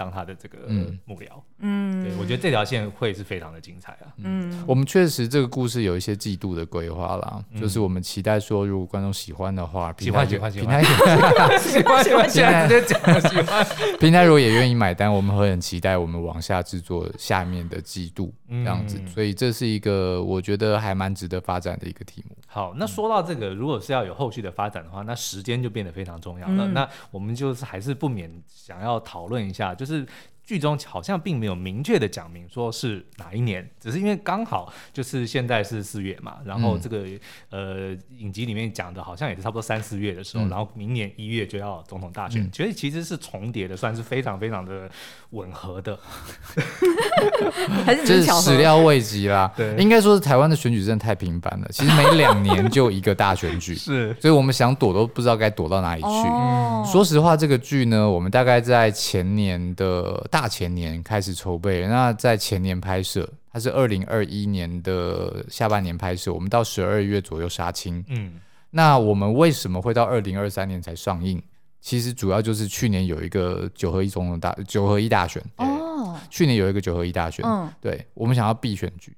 [0.00, 0.56] 当他的这个
[1.04, 1.26] 幕僚，
[1.58, 4.08] 嗯，对，我觉得这条线会是非常的精彩啊。
[4.16, 13.66] 嗯，我们确实这个故事有一些季度的规划啦，就是我们期待说，如果观众喜欢的话，喜欢喜欢喜欢，平台喜欢喜欢喜欢，现在直接讲喜欢，
[14.00, 22.34] 平台如果也愿意买单，我们会很期待我们往下制作下面的季度这样子，所以这是一个我觉得还蛮值得发展的一个题目。
[22.46, 26.66] 好，那说到这个，如果是要有后续的发展的话，那时间就变得非常重要了。
[26.68, 29.89] 那我们就是还是不免想要讨论一下，就是。
[29.90, 30.06] 是
[30.50, 37.04] 剧中好像并没有明确的讲明说是哪一年，只是因为刚好就是现在是四月嘛，然后这个、
[37.50, 44.90] 嗯、呃影集里面讲的好像也是差不多三四月的时候，嗯、然后明年一月就要总统大选，所以、嗯、其实是重叠的，算是非常非常的
[45.30, 45.96] 吻合的，
[47.86, 49.52] 还是始料未及啦。
[49.56, 56.08] 对，应该说是台湾的选举真的太频繁了，其实每两年就一个大选举， 是，所以我们想躲都不知道该躲到哪里去。
[56.08, 60.39] 哦、说实话，这个剧呢，我们大概在前年的大。
[60.40, 68.02] 大前年开始筹备，那在前年拍摄，它是二零二一年的下半年拍摄，我们到十二月左右杀青。
[68.08, 71.42] 嗯，那我们为什么会到二零二三年才上映？
[71.82, 75.44] 其实主要就是去年有一个九合一总统大九合一大选。
[75.56, 79.14] 哦，去年有一个九合一大选，嗯，对，我们想要避选举，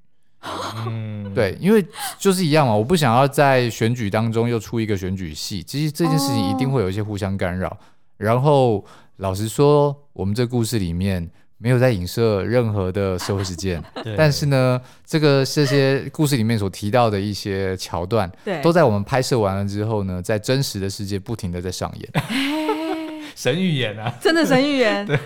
[0.89, 1.87] 嗯， 对，因为
[2.19, 7.79] 就是一样嘛，我不想要在选举当中又出一个选举戏，其实这件事情一定会有一些互相干扰，
[8.23, 8.85] 然后。
[9.19, 22.25] 老实说，我们这故事里面没有在影射任何的社会事件， 对但是呢，这个这些故事里面所提到的一些桥段，对都在我们拍摄完了之后呢，在真实的世界不停的在上演。
[23.37, 25.07] 神预言啊，真的神预言。
[25.07, 25.19] 对，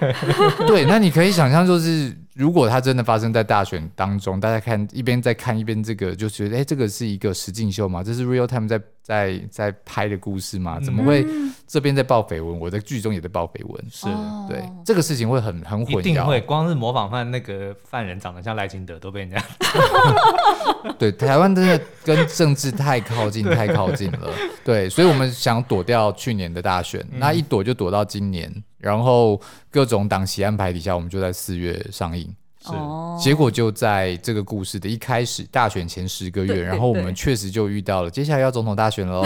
[0.66, 8.80] 对，那你可以想象，就是如果它真的发生在大选当中，大家看一边在看一边这个，就觉得哎，这个是一个实境秀嘛，这是 real time 在。
[9.06, 11.24] 在在拍的故事嘛，怎么会
[11.68, 13.84] 这边在报绯闻，我在剧中也在报绯闻？
[13.88, 14.06] 是
[14.48, 16.00] 对这个事情会很很混淆。
[16.00, 19.40] 一定会，光是模仿犯那个犯人长得像赖清德都被人家。
[20.98, 24.28] 对，台湾真的跟政治太靠近，太靠近了。
[24.64, 28.52] 对，所以我们想躲掉去年的大选，那一躲就躲到今年，
[28.86, 32.32] 然后各种档期安排底下，我们就在四月上映。
[32.66, 32.72] 是，
[33.22, 39.22] 结果就在这个故事的一开始，大选前十个月，然后我们确实就遇到了接下来要总统大选喽。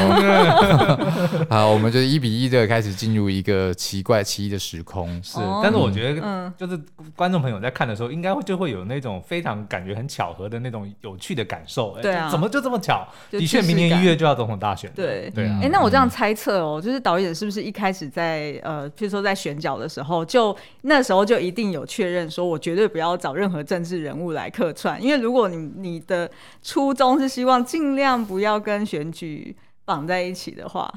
[1.48, 5.08] 好，我们就一比一的开始进入一个奇怪奇异的时空。
[5.22, 6.78] 是，但是我觉得，就是
[7.16, 11.96] 观众朋友在看的时候，应该会就会有那种非常感觉很巧合的那种有趣的感受。
[12.02, 13.08] 对啊，怎么就这么巧？
[13.30, 14.92] 的确，明年一月就要总统大选。
[14.94, 15.60] 对对啊。
[15.62, 23.29] 哎，那我这样猜测哦，就是导演是不是一开始在呃，譬如说在选角的时候，就那时候就一定有确认说，我绝对不要找。
[23.34, 26.30] 任何政治人物来客串，因为如果你你的
[26.62, 30.92] 初衷是希望尽量不要跟选举绑在一起的话。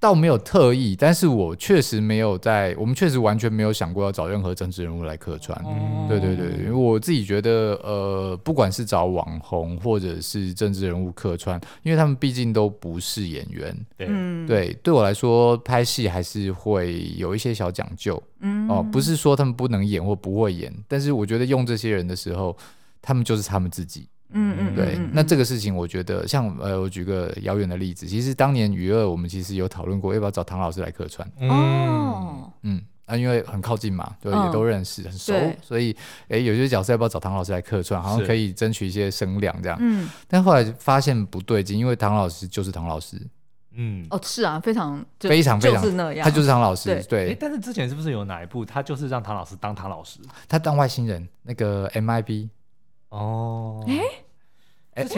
[0.00, 5.58] 倒没有特意，但是我确实没有在，我们确实完全没有想过要找任何政治人物来客串。
[5.64, 13.76] 哦、对对对，因为我自己觉得，呃，不管是找网红或者是政治人物客串，因为他们毕竟都不是演员。
[13.96, 18.22] 对、嗯、对，对我来说拍戏还是会有一些小讲究。
[18.40, 22.56] 嗯，哦，不是说他们不能演或不会演，但是我觉得用这些人的时候，
[23.02, 24.06] 他们就是他们自己。
[24.30, 31.26] 嗯嗯，对，那这个事情我觉得像呃，我举个遥远的例子，其实当年与恶我们其实有讨论过要不要找唐老师来客串。
[31.48, 35.96] 哦，嗯，啊，因为很靠近嘛，对，也都认识，很熟，所以
[36.28, 39.78] 哎，有些角色要不要找唐老师来客串，好像可以争取一些声量这样。
[39.80, 43.16] 嗯，但后来发现不对劲，因为唐老师就是唐老师。
[43.80, 47.02] 嗯，哦，是啊，非常非常非常就是那样，他就是唐老师。
[47.08, 52.50] 对，但是之前是不是有哪一部他就是让唐老师当唐老师，他当外星人那个 MIB。
[53.10, 53.80] 哦，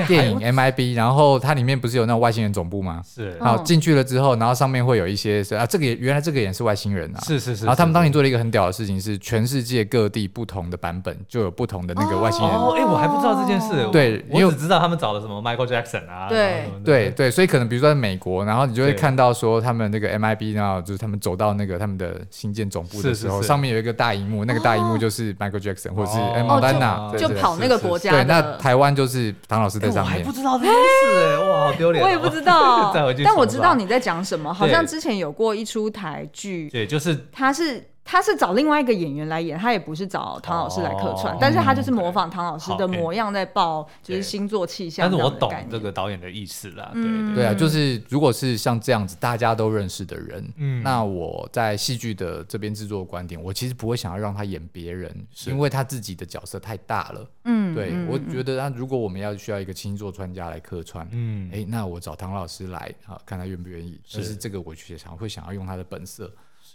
[0.06, 3.02] 电影 MIB，然后它里面不是有那种外星人总部吗？
[3.04, 7.64] 是，然后进去了之后，然后上面会有一些是啊，这个也原来这个也是外星人啊，是是是。
[7.64, 12.50] 然后他们当年做了一个很屌的事情，是全世界各地不同的版本就有不同的那个外星人。
[12.56, 13.88] 哦，哎，我还不知道这件事。
[13.92, 16.28] 对，我只知道他们找了什么 Michael Jackson 啊。
[16.28, 28.10] 对对对，所以可能比如说在美国，然后你就会看到说他们那个 MIB，然后就是他们走到那个他们的新建总部的时候，上面有一个大荧幕，那个大荧幕就是 Michael Jackson 或者是哎，莫丹娜，就跑那个国家。
[28.10, 30.04] 对，那台湾就是唐老师在上面。
[30.04, 32.04] 我还不知道这件事哎，哇，好丢脸！
[32.04, 32.92] 我也不知道，
[33.24, 34.52] 但我知道你在讲什么。
[34.52, 37.83] 好像之前有过一出台剧，对，就是他是。
[38.02, 45.08] 他是找另外一个演员来演，他也不是找唐老师来客串，哦、但是他就是模仿唐老师的模样在报，就是星座气象。
[45.08, 55.50] 但是我懂这个导演的意思啦，对对，啊，就是如果是像这样子大家都认识的人，嗯，那我在戏剧的这边制作的观点，我其实不会想要让他演别人，是。
[55.50, 66.28] 因为他自己的角色太大了，嗯，对，我觉得，那如果我们要需要一个星座专家来客串，嗯，哎，那我找唐老师来，啊看他愿不愿意，是，是这个我其实常会想要用他的本色。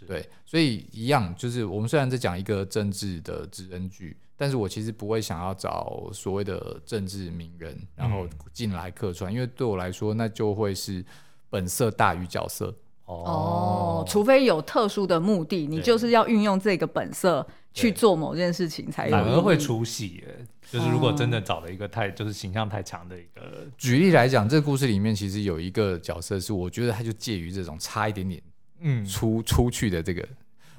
[0.04, 11.04] 对，所以一样，就是我们虽然在讲一个政治的职人剧，但是我其实不会想要找所谓的政治名人，然后进来客串，嗯、因为对我来说，那就会是
[11.48, 12.74] 本色大于角色。
[13.06, 20.24] 哦，除非有特殊的目的，你就是要运用这个本色去做某件事情才有，反而会出戏。
[20.68, 28.42] 就是如果真的找了一个太就是形象太强的一个，举例来讲，这个故事里面其实有一个角色是，我觉得他就介于这种差一点点。
[28.80, 30.26] 嗯，出出去的这个，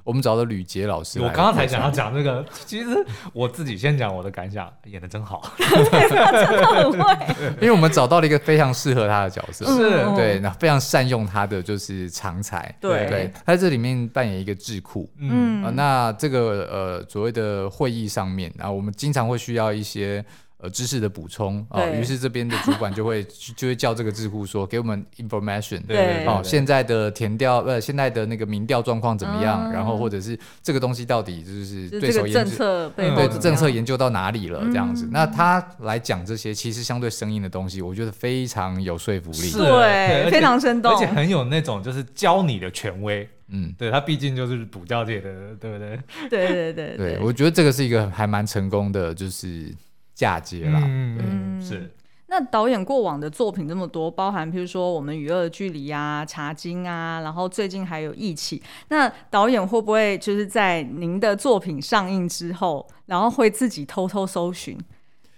[0.04, 1.20] 我们找的吕杰老师。
[1.20, 7.56] 我刚刚才想要讲这个，其实我自己先讲我的感想，演的真好， 真的很会。
[7.62, 10.16] 因为我们找到了一个非常适合他的角色，是。
[10.16, 13.08] 对，那非常善用他的就是长才，对。
[13.08, 20.24] 对，他在这里面扮演一个智库，嗯，那这个呃所谓的会议上面，然后我们经常会需要一些。
[20.60, 23.24] 呃，知识的补充啊，于是这边的主管就会
[23.56, 29.72] 就会叫这个智库说，给我们 information，对，哦，现在的填调呃，现在的那个民调状况怎么样？
[29.72, 34.62] 然后或者是这个东西到底就是对手研究，对政策研究到哪里了？
[34.66, 46.00] 这样子，那他来讲这些其实相对生硬的东西，我觉得非常有说服力，对，非常生动，而且很有那种就是教你的权威，嗯，对他毕竟就是补教界的，对不对？
[46.32, 49.72] 对对对对，我觉得这个是一个还蛮成功的，就是。
[50.18, 51.94] 嫁接啦，嗯，是。
[52.30, 58.62] 那导演过往的作品这么多，包含譬如说我们与恶的距离啊、茶经啊，然后最近还有义气。
[58.90, 64.76] 那导演会不会就是在您的作品上映之后，然后会自己偷偷搜寻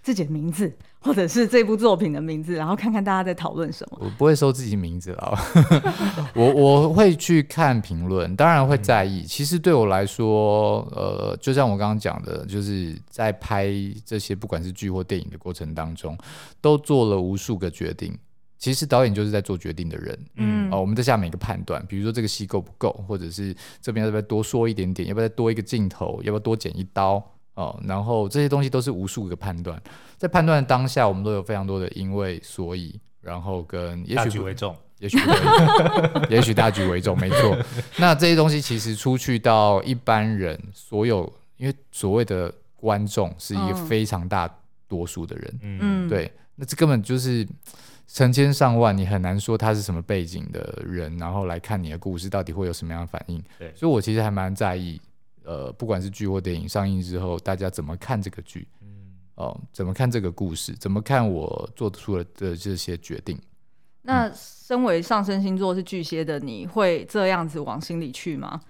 [0.01, 0.71] 自己的名字？
[1.01, 3.97] 或者是这部作品的名字，然后看看大家在讨论什么。
[4.01, 5.31] 我不会搜自己名字啊，
[6.35, 9.23] 我我会去看评论，当然会在意。
[9.23, 13.71] 其实对我来说，呃，就像我刚刚讲的，就是在拍
[14.05, 16.17] 这些不管是剧或电影的过程当中，
[16.59, 18.13] 都做了无数个决定。
[18.57, 27.25] 其实导演就是在做决定的人，嗯，哦，我们在下每个判断，比如说这个戏够不够，或者是这边要不要多说一点点，要不要再多一个镜头，要不要多剪一刀。
[27.59, 29.77] 哦，然后这些东西都是无数个判断，
[30.15, 35.17] 在判断当下，我们都有非常多的因为所以，然后跟也许大局为重，也许
[36.31, 37.57] 也许大局为重，没错。
[37.97, 44.49] 那这些东西其实出去到一般人，所有因为所谓的观众是一个非常大
[44.87, 47.45] 多数的人，嗯，对，那这根本就是
[48.07, 53.43] 成千上万，你很难说他是什么背景的人，然后来看你的故事到底会有什么样的反应。
[53.57, 55.01] 对，所以我其实还蛮在意。
[55.49, 58.67] 呃，不管是剧或电影上映之后，大家怎么看这个剧？
[58.83, 58.87] 嗯，
[59.33, 60.73] 哦，怎么看这个故事？
[60.73, 63.35] 怎么看我做出了的这些决定？
[64.03, 68.61] 那身为上升星座是巨蟹的，你会这样子往心里去吗？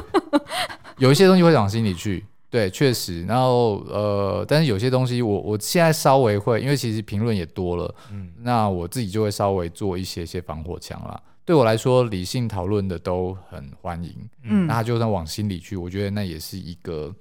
[0.98, 3.24] 有一些东西会往心里去，对，确实。
[3.24, 11.22] 然后呃，但是有些东西我我现在稍微会，因为其实评论也多了，嗯，那我自己就会稍微做一些些防火墙啦。
[11.46, 14.28] 对我来说，理性讨论的都很欢迎。
[14.42, 17.14] 嗯，那他就算往心里去，我觉得那也是一个，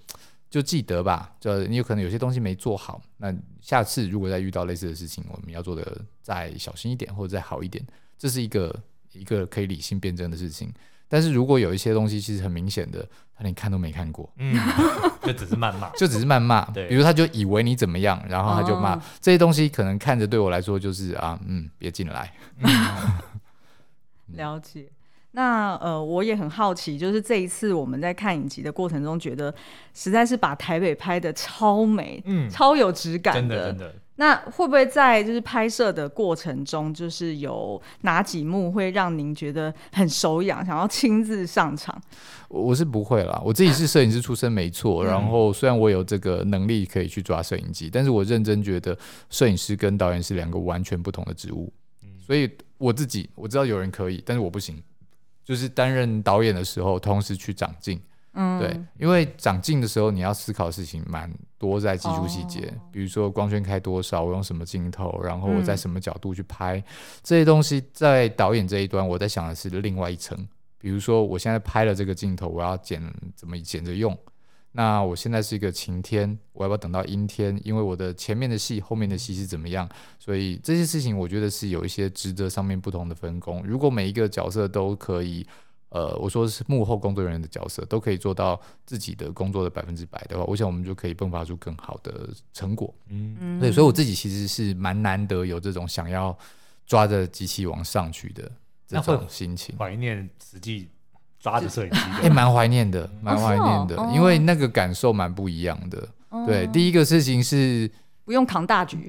[0.49, 1.31] 就记得吧。
[1.39, 7.85] 就你有可能有些东西没做好，那下次如果再遇到类似的事情，我们要做的再小心一点，或者再好一点，
[8.17, 8.75] 这是一个
[9.13, 10.73] 一个可以理性辩证的事情。
[11.07, 13.07] 但是如果有一些东西其实很明显的，
[13.37, 14.59] 他连看都没看过，嗯，
[15.21, 16.65] 就只是谩骂，就只是谩骂。
[16.71, 22.33] 对，比如他就以为你怎么样，然后他就骂、哦、这些东西，可能看着对我来说就是啊，嗯，别进来。
[22.57, 22.67] 嗯
[24.33, 24.87] 了解，
[25.31, 29.53] 那呃，我也很好奇，就是这一次我们在看影集的过程中，觉得
[29.93, 33.95] 实在是把台北拍的超美，嗯，超有质感的，真的真的。
[34.17, 42.01] 那会不会在就是拍摄的过程中，就是有哪几幕会让您觉得很手痒，想要亲自上场？
[42.47, 45.03] 我是不会啦，我自己是摄影师出身，没错。
[45.03, 48.97] 然后虽然我有这个能力可以去抓摄影机，但是我认真觉得
[49.29, 51.73] 摄影师跟导演是两个完全不同的职务，
[52.25, 52.49] 所以。
[52.77, 54.83] 我自己我知道有人可以，但是我不行。
[55.45, 57.97] 就是担任导演的时候，同时去长进，
[58.33, 66.83] 嗯，对，因为长进的时候你要思考的事情蛮多，在技术细节，哦、比如说光圈开多少，我用什么镜头，然后我在什么角度去拍、嗯、
[67.23, 70.37] 这些东西，在导演这一端，我在想的是另外一层。
[70.77, 73.01] 比如说我现在拍了这个镜头，我要剪
[73.35, 74.15] 怎么剪着用，
[74.75, 77.57] 那我现在是一个晴天，我要不要等到阴天？
[77.63, 79.89] 因为我的前面的戏、后面的戏是怎么样？
[80.19, 83.63] 所以这些事情，我觉得是有一些职责上面不同的分工。
[83.65, 85.47] 如果每一个角色都可以，
[85.89, 92.93] 呃，我说是幕后工作人员的角色，都可以做到自己的工作的百分之百的话，我想我们就可以迸发出更好的成果。
[93.07, 96.37] 嗯，对，所以我自己其实是蛮难得有这种想要
[96.85, 98.51] 抓着机器往上去的
[98.85, 100.89] 这种心情，怀念实际。
[101.45, 106.07] 抓着摄影机，也 蛮怀念的，蛮怀念的，因为那个感受蛮不一样的。
[106.47, 107.87] 对，第一个事情是
[108.23, 109.07] 不用扛大局，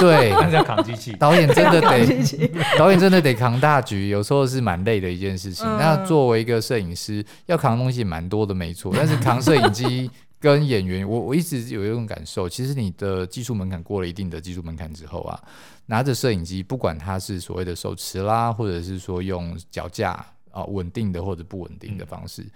[0.00, 1.12] 对， 要扛机器。
[1.16, 2.06] 导演真的得，
[2.78, 5.66] 导演真的得扛大局，有时候是蛮累的一件事情。
[5.76, 8.90] 那作为一个摄影师，要扛的东西蛮多的，没错。
[8.96, 10.10] 但是扛摄影机
[10.40, 15.38] 跟演员，我我一直有一种感受，其实你的技术门槛过了一定的技术门槛之后啊，
[15.84, 20.24] 拿着摄影机，不管它是所谓的手持啦，或者是说用脚架。
[20.54, 22.50] 啊，稳定的或者不稳定的方式，嗯、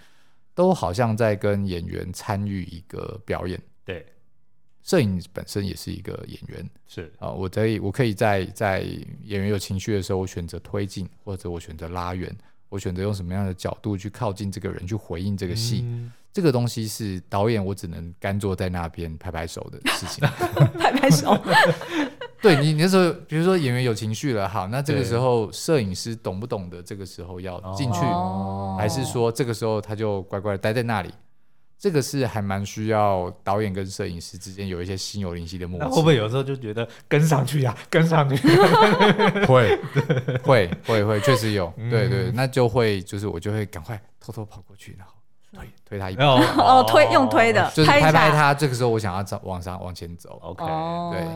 [0.55, 3.61] 都好像在跟演员参与一个表演。
[3.85, 4.07] 对，
[4.85, 6.71] 摄影本身也是一个演员。
[6.87, 8.83] 是啊，我可以，我可以在在
[9.25, 12.33] 演员有情绪的时候，我选择推进，或者我选择拉远，
[12.69, 15.81] 我选择用什么样的角度去靠近这个人，去回应这个戏。
[15.85, 20.27] 嗯、这个东西是导演，我只能干坐在那边拍拍手的事情。
[20.79, 21.37] 拍拍手。
[22.41, 31.11] 对你，你那时候，比如说演员有情绪了，好，那这个时候摄影师懂不懂得这个时候要进去，哦、还是说这个时候他就乖乖的待在那里？
[31.79, 35.87] 这个是还蛮需要导演跟摄影师之间有一些心有灵犀的默契。
[35.91, 38.49] 会不会有时候就觉得跟上去呀、啊，跟上去？
[39.47, 39.79] 会
[40.43, 45.15] 会会会，确实有，嗯、对对，那就会就是我就会赶快偷偷跑过去，然后。
[45.53, 46.25] 推推他一把。
[46.25, 48.53] 哦，推用推的，就是拍拍他。
[48.53, 50.65] 这个时候我想要走往上往前走，OK，
[51.13, 51.27] 对，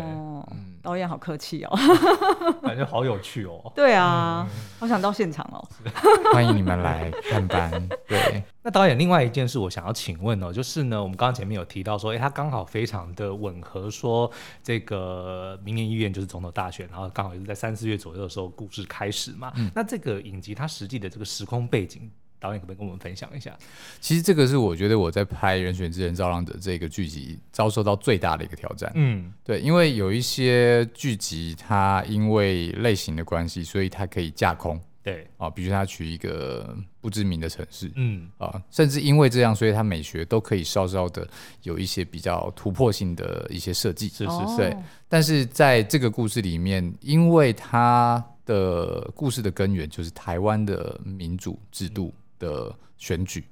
[0.83, 1.79] 导演好客气哦，
[2.63, 3.73] 感觉好有趣哦。
[3.75, 4.47] 对啊，
[4.79, 5.63] 好想到现场哦，
[6.35, 7.71] 欢迎你们来看班。
[8.07, 14.31] 对，那导演另外一件事我想要请问哦，就是呢，我们刚刚前面有提到说，哎，他刚好非常的吻合，说
[14.63, 19.53] 这个明年一月就是总统大选，然后刚好也是在三四月左右的时候故事开始嘛。
[19.75, 22.11] 那这个影集它实际的这个时空背景。
[22.43, 23.57] 导演可不可以跟我们分享一下？
[24.01, 28.91] 其实这个是我觉得我在拍《人选之人造浪者》这个剧集遭受到最大的一个挑战。
[28.97, 34.81] 嗯，对，因为有一些剧集它因为类型的关系，所以它可以架空。
[35.05, 41.27] 对啊，比如它取一个不知名的城市，嗯啊，甚至因为这样，所以它美学都可以稍稍的
[41.65, 44.09] 有一些比较突破性的一些设计。
[44.09, 44.57] 是是是。
[44.57, 44.77] 对，
[45.09, 52.15] 但是在这个故事里面，因为它的故事的根源就是台湾的民主制度。
[52.43, 53.45] 的选举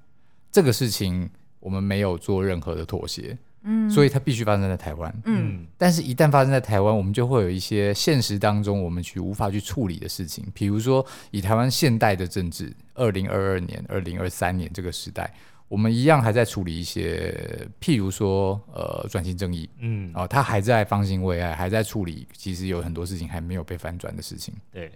[0.50, 1.30] 这个事情，
[1.60, 15.32] 我们没有做任何的妥协，嗯，所以它必须发生在台湾，嗯，但是，一旦发生在台湾，我们就会有一些现实当中我们去无法去处理的事情，比如说，以台湾现代的政治，二零二二年、二零二三年这个时代，
[15.68, 24.90] 我们一样还在处理一些，譬如说，呃，转型正义，嗯，哦，他还在方兴未艾，还在处理，其实有很多事情还没有被翻转的事情，对，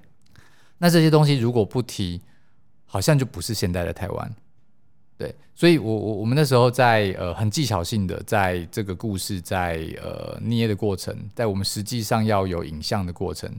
[0.78, 2.20] 那这些东西如果不提。
[2.94, 4.34] 好像就不是现代的台湾，
[5.18, 13.50] 对，所以我我我们那时候在呃很技巧性的在这个故事在呃捏的过程，在我们实际上要有影像的过程，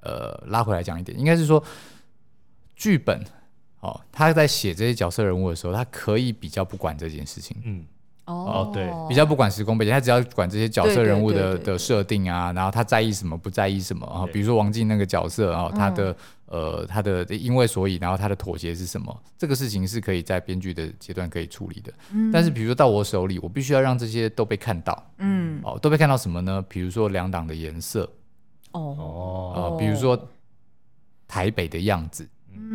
[0.00, 1.62] 呃拉回来讲一点，应该是说
[2.74, 3.24] 剧本
[3.78, 7.84] 哦，他在写这些角色人物的时候，他可以比较不管这件事情，嗯。
[8.26, 14.24] 哦，对，比较不管时空背景，他只要管这些角色人物的的设定啊，然后他在意什么，不在意什么啊。
[14.32, 16.16] 比如说王静那个角色啊，他的
[16.50, 19.22] 呃，他的因为所以，然后他的妥协是什么？
[19.38, 21.92] 这个事情是可以在编剧的阶段可以处理的。
[22.32, 25.10] 但是比如说到我手里，我必须要让这些都被看到。
[25.18, 26.60] 嗯，哦，都被看到什么呢？
[26.68, 28.02] 比如说两党的颜色。
[28.72, 28.80] 哦，
[29.54, 30.28] 哦比如说
[31.28, 32.28] 台北的样子。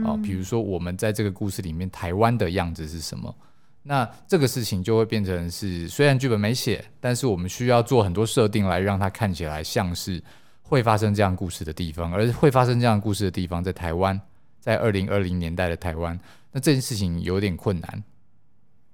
[0.06, 3.36] 哦，比如说我们在这个故事里面，台湾的样子是什么？
[3.84, 10.24] 那这个事情就会变成是，虽然剧本没写，但是我们需要做很多设定来让它看起来像是
[10.68, 14.20] 会发生这样故事的地方，而会发生这样故事的地方在台湾，
[14.60, 16.20] 在二零二零年代的台湾，
[16.52, 18.04] 那这件事情有点困难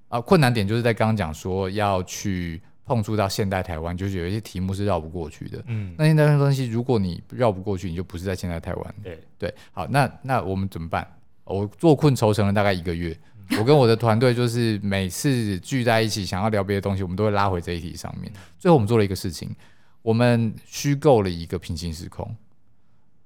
[0.10, 0.20] 啊。
[0.20, 5.64] 困难点就是在刚刚讲说要去碰触到现代台湾，就是有一些题目是绕不过去的。
[5.68, 8.96] 嗯，那现在的东西，如果你绕不过去，你就不是在现代台湾。
[9.02, 11.08] 对对，好，那那我们怎么办？
[11.46, 13.18] 我坐困愁城了大概一个月。
[13.60, 18.32] 我跟我的团队就是每次聚在一起，想要聊别的东西，我们都会拉回这一题上面。
[18.58, 19.54] 最后我们做了一个事情，
[20.02, 22.36] 我们虚构了一个平行时空。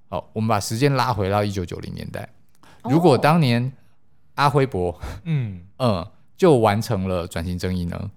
[0.09, 2.28] 好，我们把时间拉回到一九九零年代。
[2.84, 3.71] 如果当年
[4.36, 6.05] 阿辉伯，嗯 嗯，
[6.38, 8.11] 就完成了转型正义呢？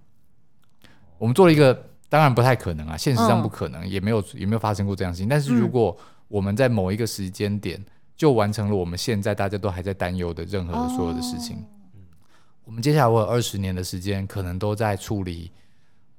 [1.16, 5.28] 我们做了一个，当然不太可能啊，现实上不可能，也没有也没有发生过这样的事情。
[5.28, 5.96] 但是如果
[6.28, 7.82] 我们在某一个时间点
[8.16, 11.64] 就完成了我们现在大家都还在担忧的任何的所有的事情。
[12.64, 15.50] 我们接下来会有二十年的时间，可能都在处理，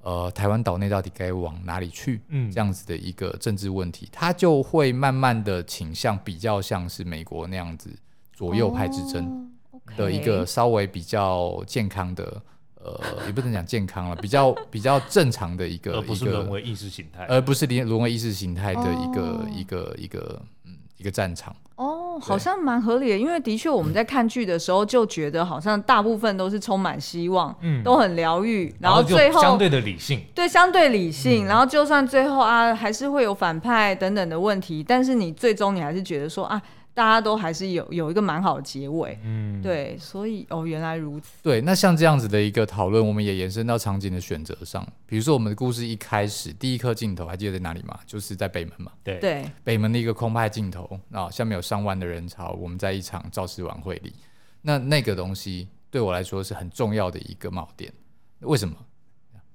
[0.02, 7.90] 呃，台湾岛内到底该往哪里去，嗯，这样子的一个政治问题，它就会慢慢的倾向比较像是美国那样子
[8.32, 9.52] 左右派之争
[9.98, 12.42] 的一个稍微比较健康的，
[12.76, 12.98] 呃，
[13.28, 21.54] 也不能讲健康了，比较比较正常的一个，而不是沦为意识形态，而不是沦为意识形态的一个一个一个嗯一个战场。
[21.76, 36.62] 哦，好像蛮合理的，因为的确我们在看剧的时候就觉得好像大部分都是充满希望，嗯，都很疗愈，然后最后相对的理性，对，相对理性，然后就算最后啊还是会有反派等等的问题，但是你最终你还是觉得说啊。
[37.00, 41.42] 大家都还是有有一个蛮好的结尾，嗯，对，所以哦，原来如此。
[41.42, 44.86] 对，那像这样子的一个讨论，我们也延伸到场景的选择上。
[45.06, 47.98] 比如说，我们的故事一开始第一颗镜头还记得在哪里吗？
[48.06, 48.92] 就是在北门嘛。
[49.02, 54.14] 对对，北门的一个空拍镜头啊，下面有上万的人潮，我们在一场造势晚会里。
[54.62, 57.94] 那那个东西对我来说是很重要的一个锚点。
[58.42, 58.76] 为什么？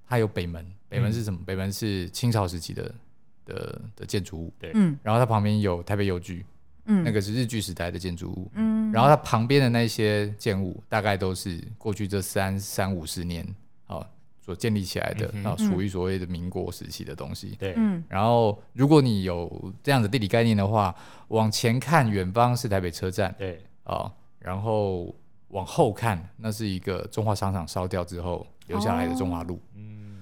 [0.09, 1.39] 它有北门，北门是什么？
[1.43, 2.95] 嗯、北门是清朝时期的
[3.45, 4.55] 的的建筑物。
[4.59, 6.43] 对，嗯，然后它旁边有台北邮局。
[6.87, 13.47] 嗯，那个是日据时代的建筑物，嗯，然后它旁边的那些建物，大概都是过去这三三五十年
[13.87, 14.07] 啊
[14.41, 20.95] 所建立起来的，啊，属于所谓的民国时期的东西，对，嗯，然后如果你有这样的地理概念的话，
[21.29, 25.15] 往前看，远方是台北车站，对，啊，然后
[25.49, 30.19] 往后看，那是一个中华商场烧掉之后留下来的中华路，嗯，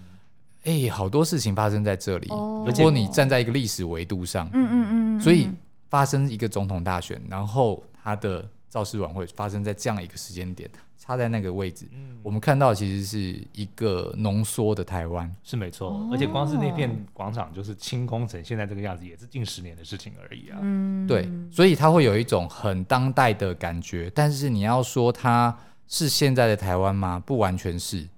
[0.62, 5.48] 哎，好多事情发生在这里，如果你站在一个历史维度上，嗯嗯嗯，所以。
[5.92, 10.66] 发生一个总统大选，然后他的造势晚会发生在这样一个时间点，
[10.96, 15.90] 插在那个位置，嗯、我们看到其实是一个浓缩的台湾，是没错。
[15.90, 20.56] 哦、而且光是那片广场就是清空成现在这个样子，也是近十年的事情而已啊。
[20.62, 24.10] 嗯，对，所以它会有一种很当代的感觉。
[24.14, 25.54] 但是你要说它
[25.86, 27.22] 是现在的台湾吗？
[27.26, 28.08] 不完全是。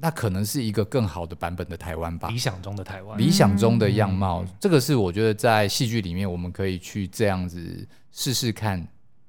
[0.00, 8.86] 那可能是一个更好的版本的台湾吧，理想中的台湾，理想中的样貌，嗯、这个是我觉得在戏剧里面我们可以去这样子试试看，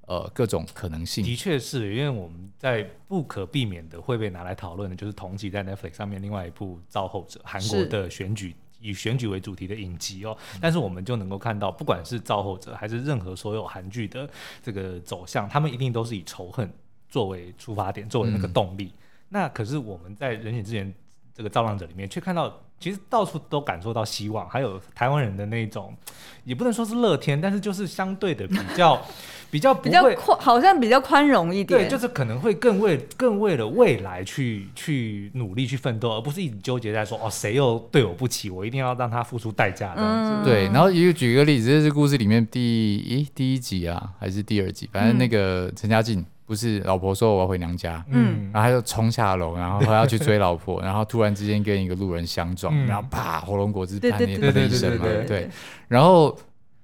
[0.08, 1.24] 呃，各种可能性。
[1.26, 10.38] 的确是因为我们在不可避免的会被拿来讨论的，就是同期在 Netflix 上面另外一部《造后者》，韩国的选举以选举为主题的影集哦。
[10.62, 14.30] 但是我们就能够看到，不管是《造后者》还是任何所有韩剧的
[14.64, 16.72] 这个走向，他们一定都是以仇恨
[17.10, 18.86] 作为出发点，作为那个动力。
[18.86, 18.98] 嗯
[19.34, 20.94] 那可是我们在人选之源
[21.34, 25.96] 这个造浪者里面，却看到其实到处都感受到希望，还有台湾人的那种，
[26.44, 29.02] 也不能说是乐天，但是就是相对的比较
[29.50, 31.82] 比较比较宽，好像比较宽容一点。
[31.82, 40.32] 对，就是可能会更为更为了未来去去努力去奋斗，而不是一直纠结在说哦谁又对我不起，我一定要让他付出代价这样子。
[40.42, 44.90] 嗯、对，然后一个举一个例子，这是故事里面第一第一集啊，还是第二集？
[44.92, 46.26] 反正那个陈嘉静。
[46.52, 55.50] 不是老婆说我要回娘家，嗯，然后他就冲下楼，然后他要去追老婆， 然后突然之间跟一个路人相撞，然后啪，火龙果汁喷喷了一身嘛，对，
[55.88, 56.38] 然后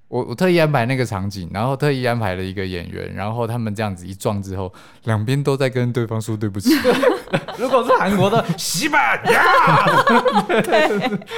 [0.08, 4.72] 我我特意安排那个场景，然后特意安排了一个演员，然后他们这样子一撞之后，
[5.04, 6.70] 两边都在跟对方说对不起。
[7.58, 9.44] 如果是韩国的西班牙，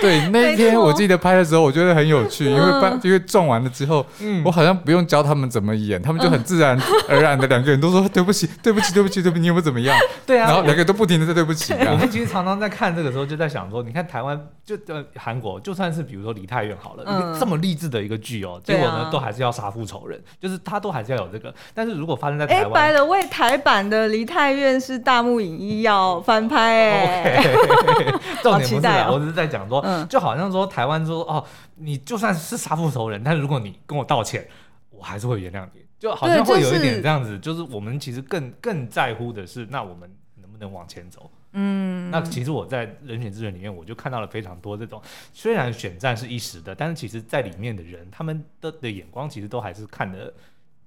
[0.02, 9.98] 对，那一天我记得拍的时候，我觉得很有趣，因为拍因为撞完了之后，嗯我好像不用教他们怎么演，他们就很自然而然的两个人都说对不起，对不起，对不起，对不起，你有没有怎么样？
[10.28, 11.74] 对啊，然后两个都不停的在对不起。
[11.90, 14.40] 我们其实常常在看这个时候，就在想说，你看台湾
[14.78, 21.52] 就呃韩国，就算是比如说梨泰院好了，这么励志的一个剧哦，结果呢都还是要杀父仇人，就是他都还是要有这个。
[21.74, 27.44] 但是如果发生在台湾，白了为台版的梨泰院是大木影一要翻拍哎，
[28.44, 31.44] 重点不是，我只是在讲说，就好像说台湾说哦，
[31.78, 34.48] 你就算是杀父仇人，但是如果你跟我道歉，
[34.92, 41.32] 我还是会原谅你，就好像会有一点这样子，就是我们其实更更在乎的是，那我们能不能往前走？
[41.54, 45.02] 嗯，那其实我在人选之人里面，我就看到了非常多这种，
[45.34, 50.34] 虽然选战是一时的，但是其实在里面的人，他们的的眼光其实都还是看得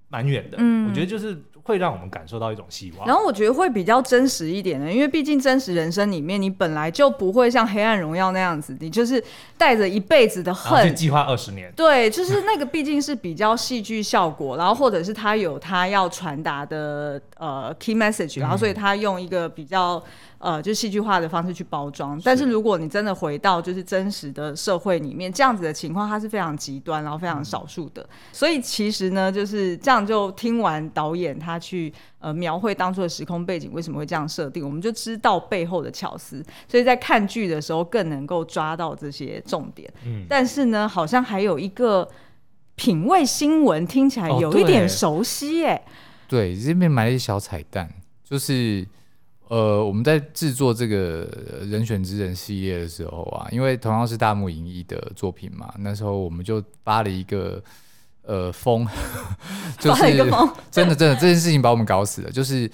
[0.08, 0.56] 蛮远的。
[0.60, 1.42] 嗯，我觉得就是。
[1.64, 9.22] 会让我们感受到一种希望，然后我觉得会比较真实一点的，因为毕竟真实人生里面，你本来就不会像《黑暗荣耀》那样子，你就是
[9.56, 11.72] 带着一辈子的恨计划二十年。
[11.76, 20.02] 对，就是那个毕竟是比较戏剧效果，然后或者是他有他要传达的呃 key message，然后所以他用一个比较。
[20.42, 28.02] 呃，就戏剧化的方式去包装，但是如果你真的回到就是真实的社会里面，这样子的情况它是非常极端，然后非常少数的。
[28.02, 30.04] 嗯、所以其实呢，就是这样。
[30.04, 36.44] 就听完导演他去呃描绘当初的时空背景为什么会这样设定，我们就知道背后的巧思。
[36.68, 39.92] 所以在看剧的时候更能够抓到这些重点。
[40.04, 42.08] 嗯，但是呢，好像还有一个
[42.74, 45.82] 品味新闻，听起来有一点熟悉耶、欸。
[46.28, 47.88] 对，这边埋了一小彩蛋，
[48.24, 48.86] 就是。
[49.48, 51.28] 呃，我们在制作这个
[51.66, 57.62] 人选之人系列的时候啊，因为同样是大木影艺的作品嘛，那时候我们就发了一个
[58.22, 58.86] 呃疯，
[59.78, 60.02] 就是
[60.70, 62.70] 真的真的这件事情把我们搞死了，就是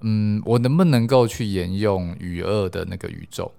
[0.00, 3.50] 嗯，我能不能够去沿用雨二的那个宇宙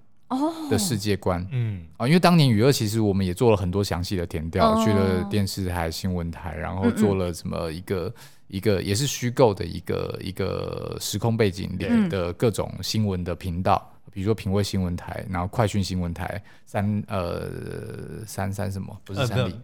[0.70, 1.46] 的世界观？
[1.52, 8.06] 嗯啊，因为当年雨二其实我们也做了很多详细的填调，哦、去了电视台、新闻台，然后做了什么一个。
[8.06, 8.14] 嗯嗯
[8.52, 17.48] 一个也是虚构的一个一个时空背景里的各种新闻的频道，嗯、比如说品味新闻台，然后快讯新闻台，三呃
[18.28, 19.54] 三三什么不是三立。
[19.54, 19.58] 呃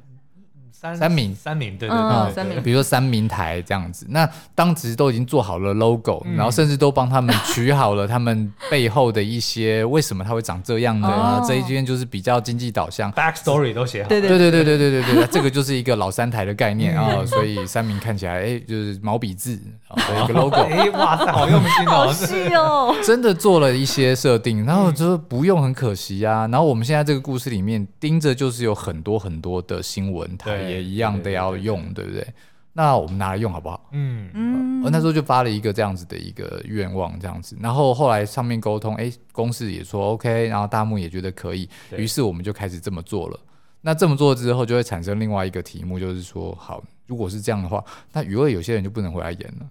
[0.80, 19.60] 三三明三明对对对，三明，比如说三明台这样子，那当时都已经做好了 logo，然后甚至都帮他们取好了他们背后的一些为什么它会长这样的，这一边就是比较经济导向，back story 都写好，对对对对对对对对，这个就是一个老三台的概念啊，所以三明看起来哎就是毛笔字
[19.98, 31.58] 啊，一个 logo，哎哇塞，好用心哦，细哦， 真的做了一些设定，然后就不用很可惜啊，然后我们现在这个故事里面盯着就是有很多很多的新闻台也一样的要。
[31.58, 32.26] 用对不对？
[32.74, 33.90] 那我们拿来用好不好？
[33.92, 34.84] 嗯嗯。
[34.84, 37.58] 我那时候就发了一个这样子的一个愿望，这样子。
[37.60, 43.40] 然后后来上面沟通，哎，公司也说 OK，然后大幕也觉得可以，于是我们就开始这么做了。
[43.82, 47.84] 那这么做之后，就会产生另外一个题目，就是说，好，如果是这样的话，
[48.14, 49.66] 那与恶有些人就不能回来演了。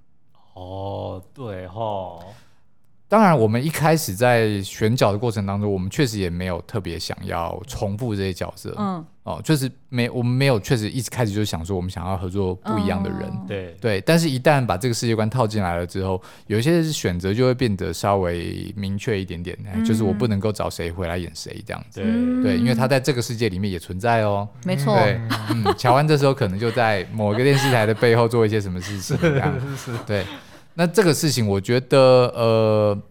[0.56, 2.18] 哦，对哈。
[3.08, 8.74] 当然，我们一开始在选角的过程当中，我们确实也没有特别想要重复这些角色。
[8.76, 13.20] 嗯，哦，确实没，我们没有确实一直开始就想说，我们想要合作不一样的人。
[13.30, 19.56] 嗯、对对，但是，一旦把这个世界观套进来了之后，有一些选择就会变得稍微明确一点点。
[19.72, 22.00] 嗯、就是我不能够找谁回来演谁这样子。
[22.00, 24.48] 对对，因为他在这个世界里面也存在哦。
[24.64, 24.96] 没错。
[24.96, 29.54] 对，嗯，乔安这时候可能就在某一个电视台的背后做一些什么事情这样。
[29.60, 29.98] 是是是。
[30.04, 30.26] 对。
[30.78, 31.98] 那这个事情，我觉得，
[32.34, 33.02] 呃，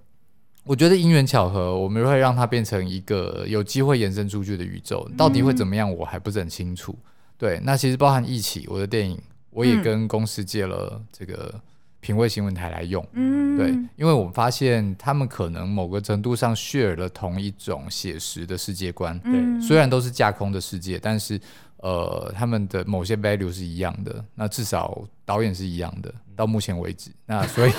[0.65, 5.09] 我觉得因缘巧合，我们会让它变成一个有机会延伸出去的宇宙。
[5.17, 6.91] 到底会怎么样，我还不是很清楚。
[6.91, 7.09] 嗯、
[7.39, 11.59] 对，那其实包含一起我的电影，我也跟公司借了这个
[12.01, 13.03] 品味新闻台来用。
[13.13, 19.17] 嗯，对，因为我们发现他们可能某个程度上 share 了同一种写实的世界观。
[19.21, 21.41] 对，虽然都是架空的世界，但是。
[21.85, 27.11] 呃，他们的某些 value 是一样的，那至少导演是一样的，到目前为止。
[27.27, 27.71] 那所以，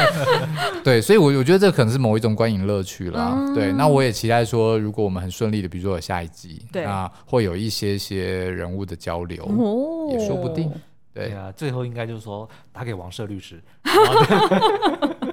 [0.84, 3.32] 对，所以我我觉得这可能是某一种观影乐趣啦。
[3.34, 10.70] 嗯、对，那我也期待说，如果我们很顺利的，比如说有下一集，对那会有一些些人物的交流，哦、也说不定。
[11.14, 13.62] 对，对啊，最后应该就是说打给王社律师。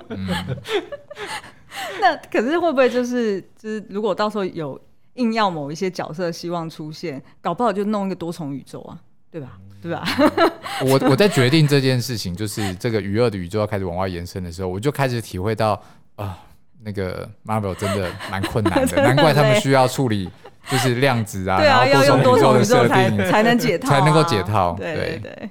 [0.08, 0.26] 嗯、
[2.00, 4.80] 那可是会不会就是就是如果到时候有。
[5.20, 8.98] 硬要某一些角色希望出现，搞不好就弄一个多重宇宙啊，
[9.30, 9.60] 对吧？
[9.82, 10.04] 对吧？
[10.86, 15.74] 我我在决定这件事情，就是这个娱乐的宇宙要开始往外延伸的时候，我就开始体会到
[16.16, 16.36] 啊、呃，
[16.84, 20.30] 那个 Marvel 真的蛮困难的， 难怪他们需要处理
[20.70, 24.76] 就是量子啊，然后多重宇宙的设定才，才能解套、啊，才能够解套。
[24.78, 25.50] 对对对。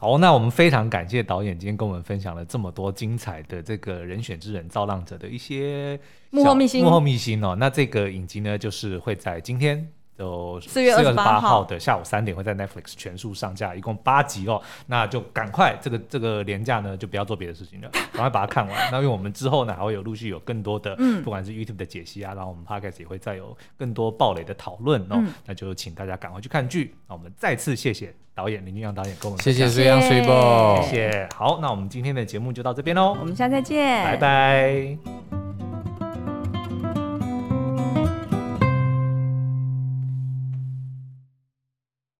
[0.00, 5.98] 好，那我们非常感谢导演今天跟我们分享了这么多精彩的这个人选之人造浪者的一些
[6.30, 6.84] 幕后秘辛。
[6.84, 7.56] 幕后秘辛哦。
[7.58, 9.88] 那这个影集呢，就是会在今天
[10.18, 14.60] 就四月二十八号的下午三点会在 Netflix 全数上架，一共八集哦。
[14.86, 18.90] 那就赶快这个这个连假呢，就不要做别的事情了，赶快把它看完。
[18.90, 25.14] 那因为我们之后呢，还会有陆续有更多的，嗯，不管是 YouTube 的解析啊，然后我们 Podcast 也会再有更多暴雷的讨论哦。
[25.14, 26.96] 嗯、那就请大家赶快去看剧。
[27.08, 28.12] 那我们再次谢谢。
[28.34, 31.28] 导演林俊阳导演跟我们，谢谢水杨水宝，谢谢。
[31.34, 35.67] 好，那我们今天的节目就到这边喽，我们下次再见，拜拜。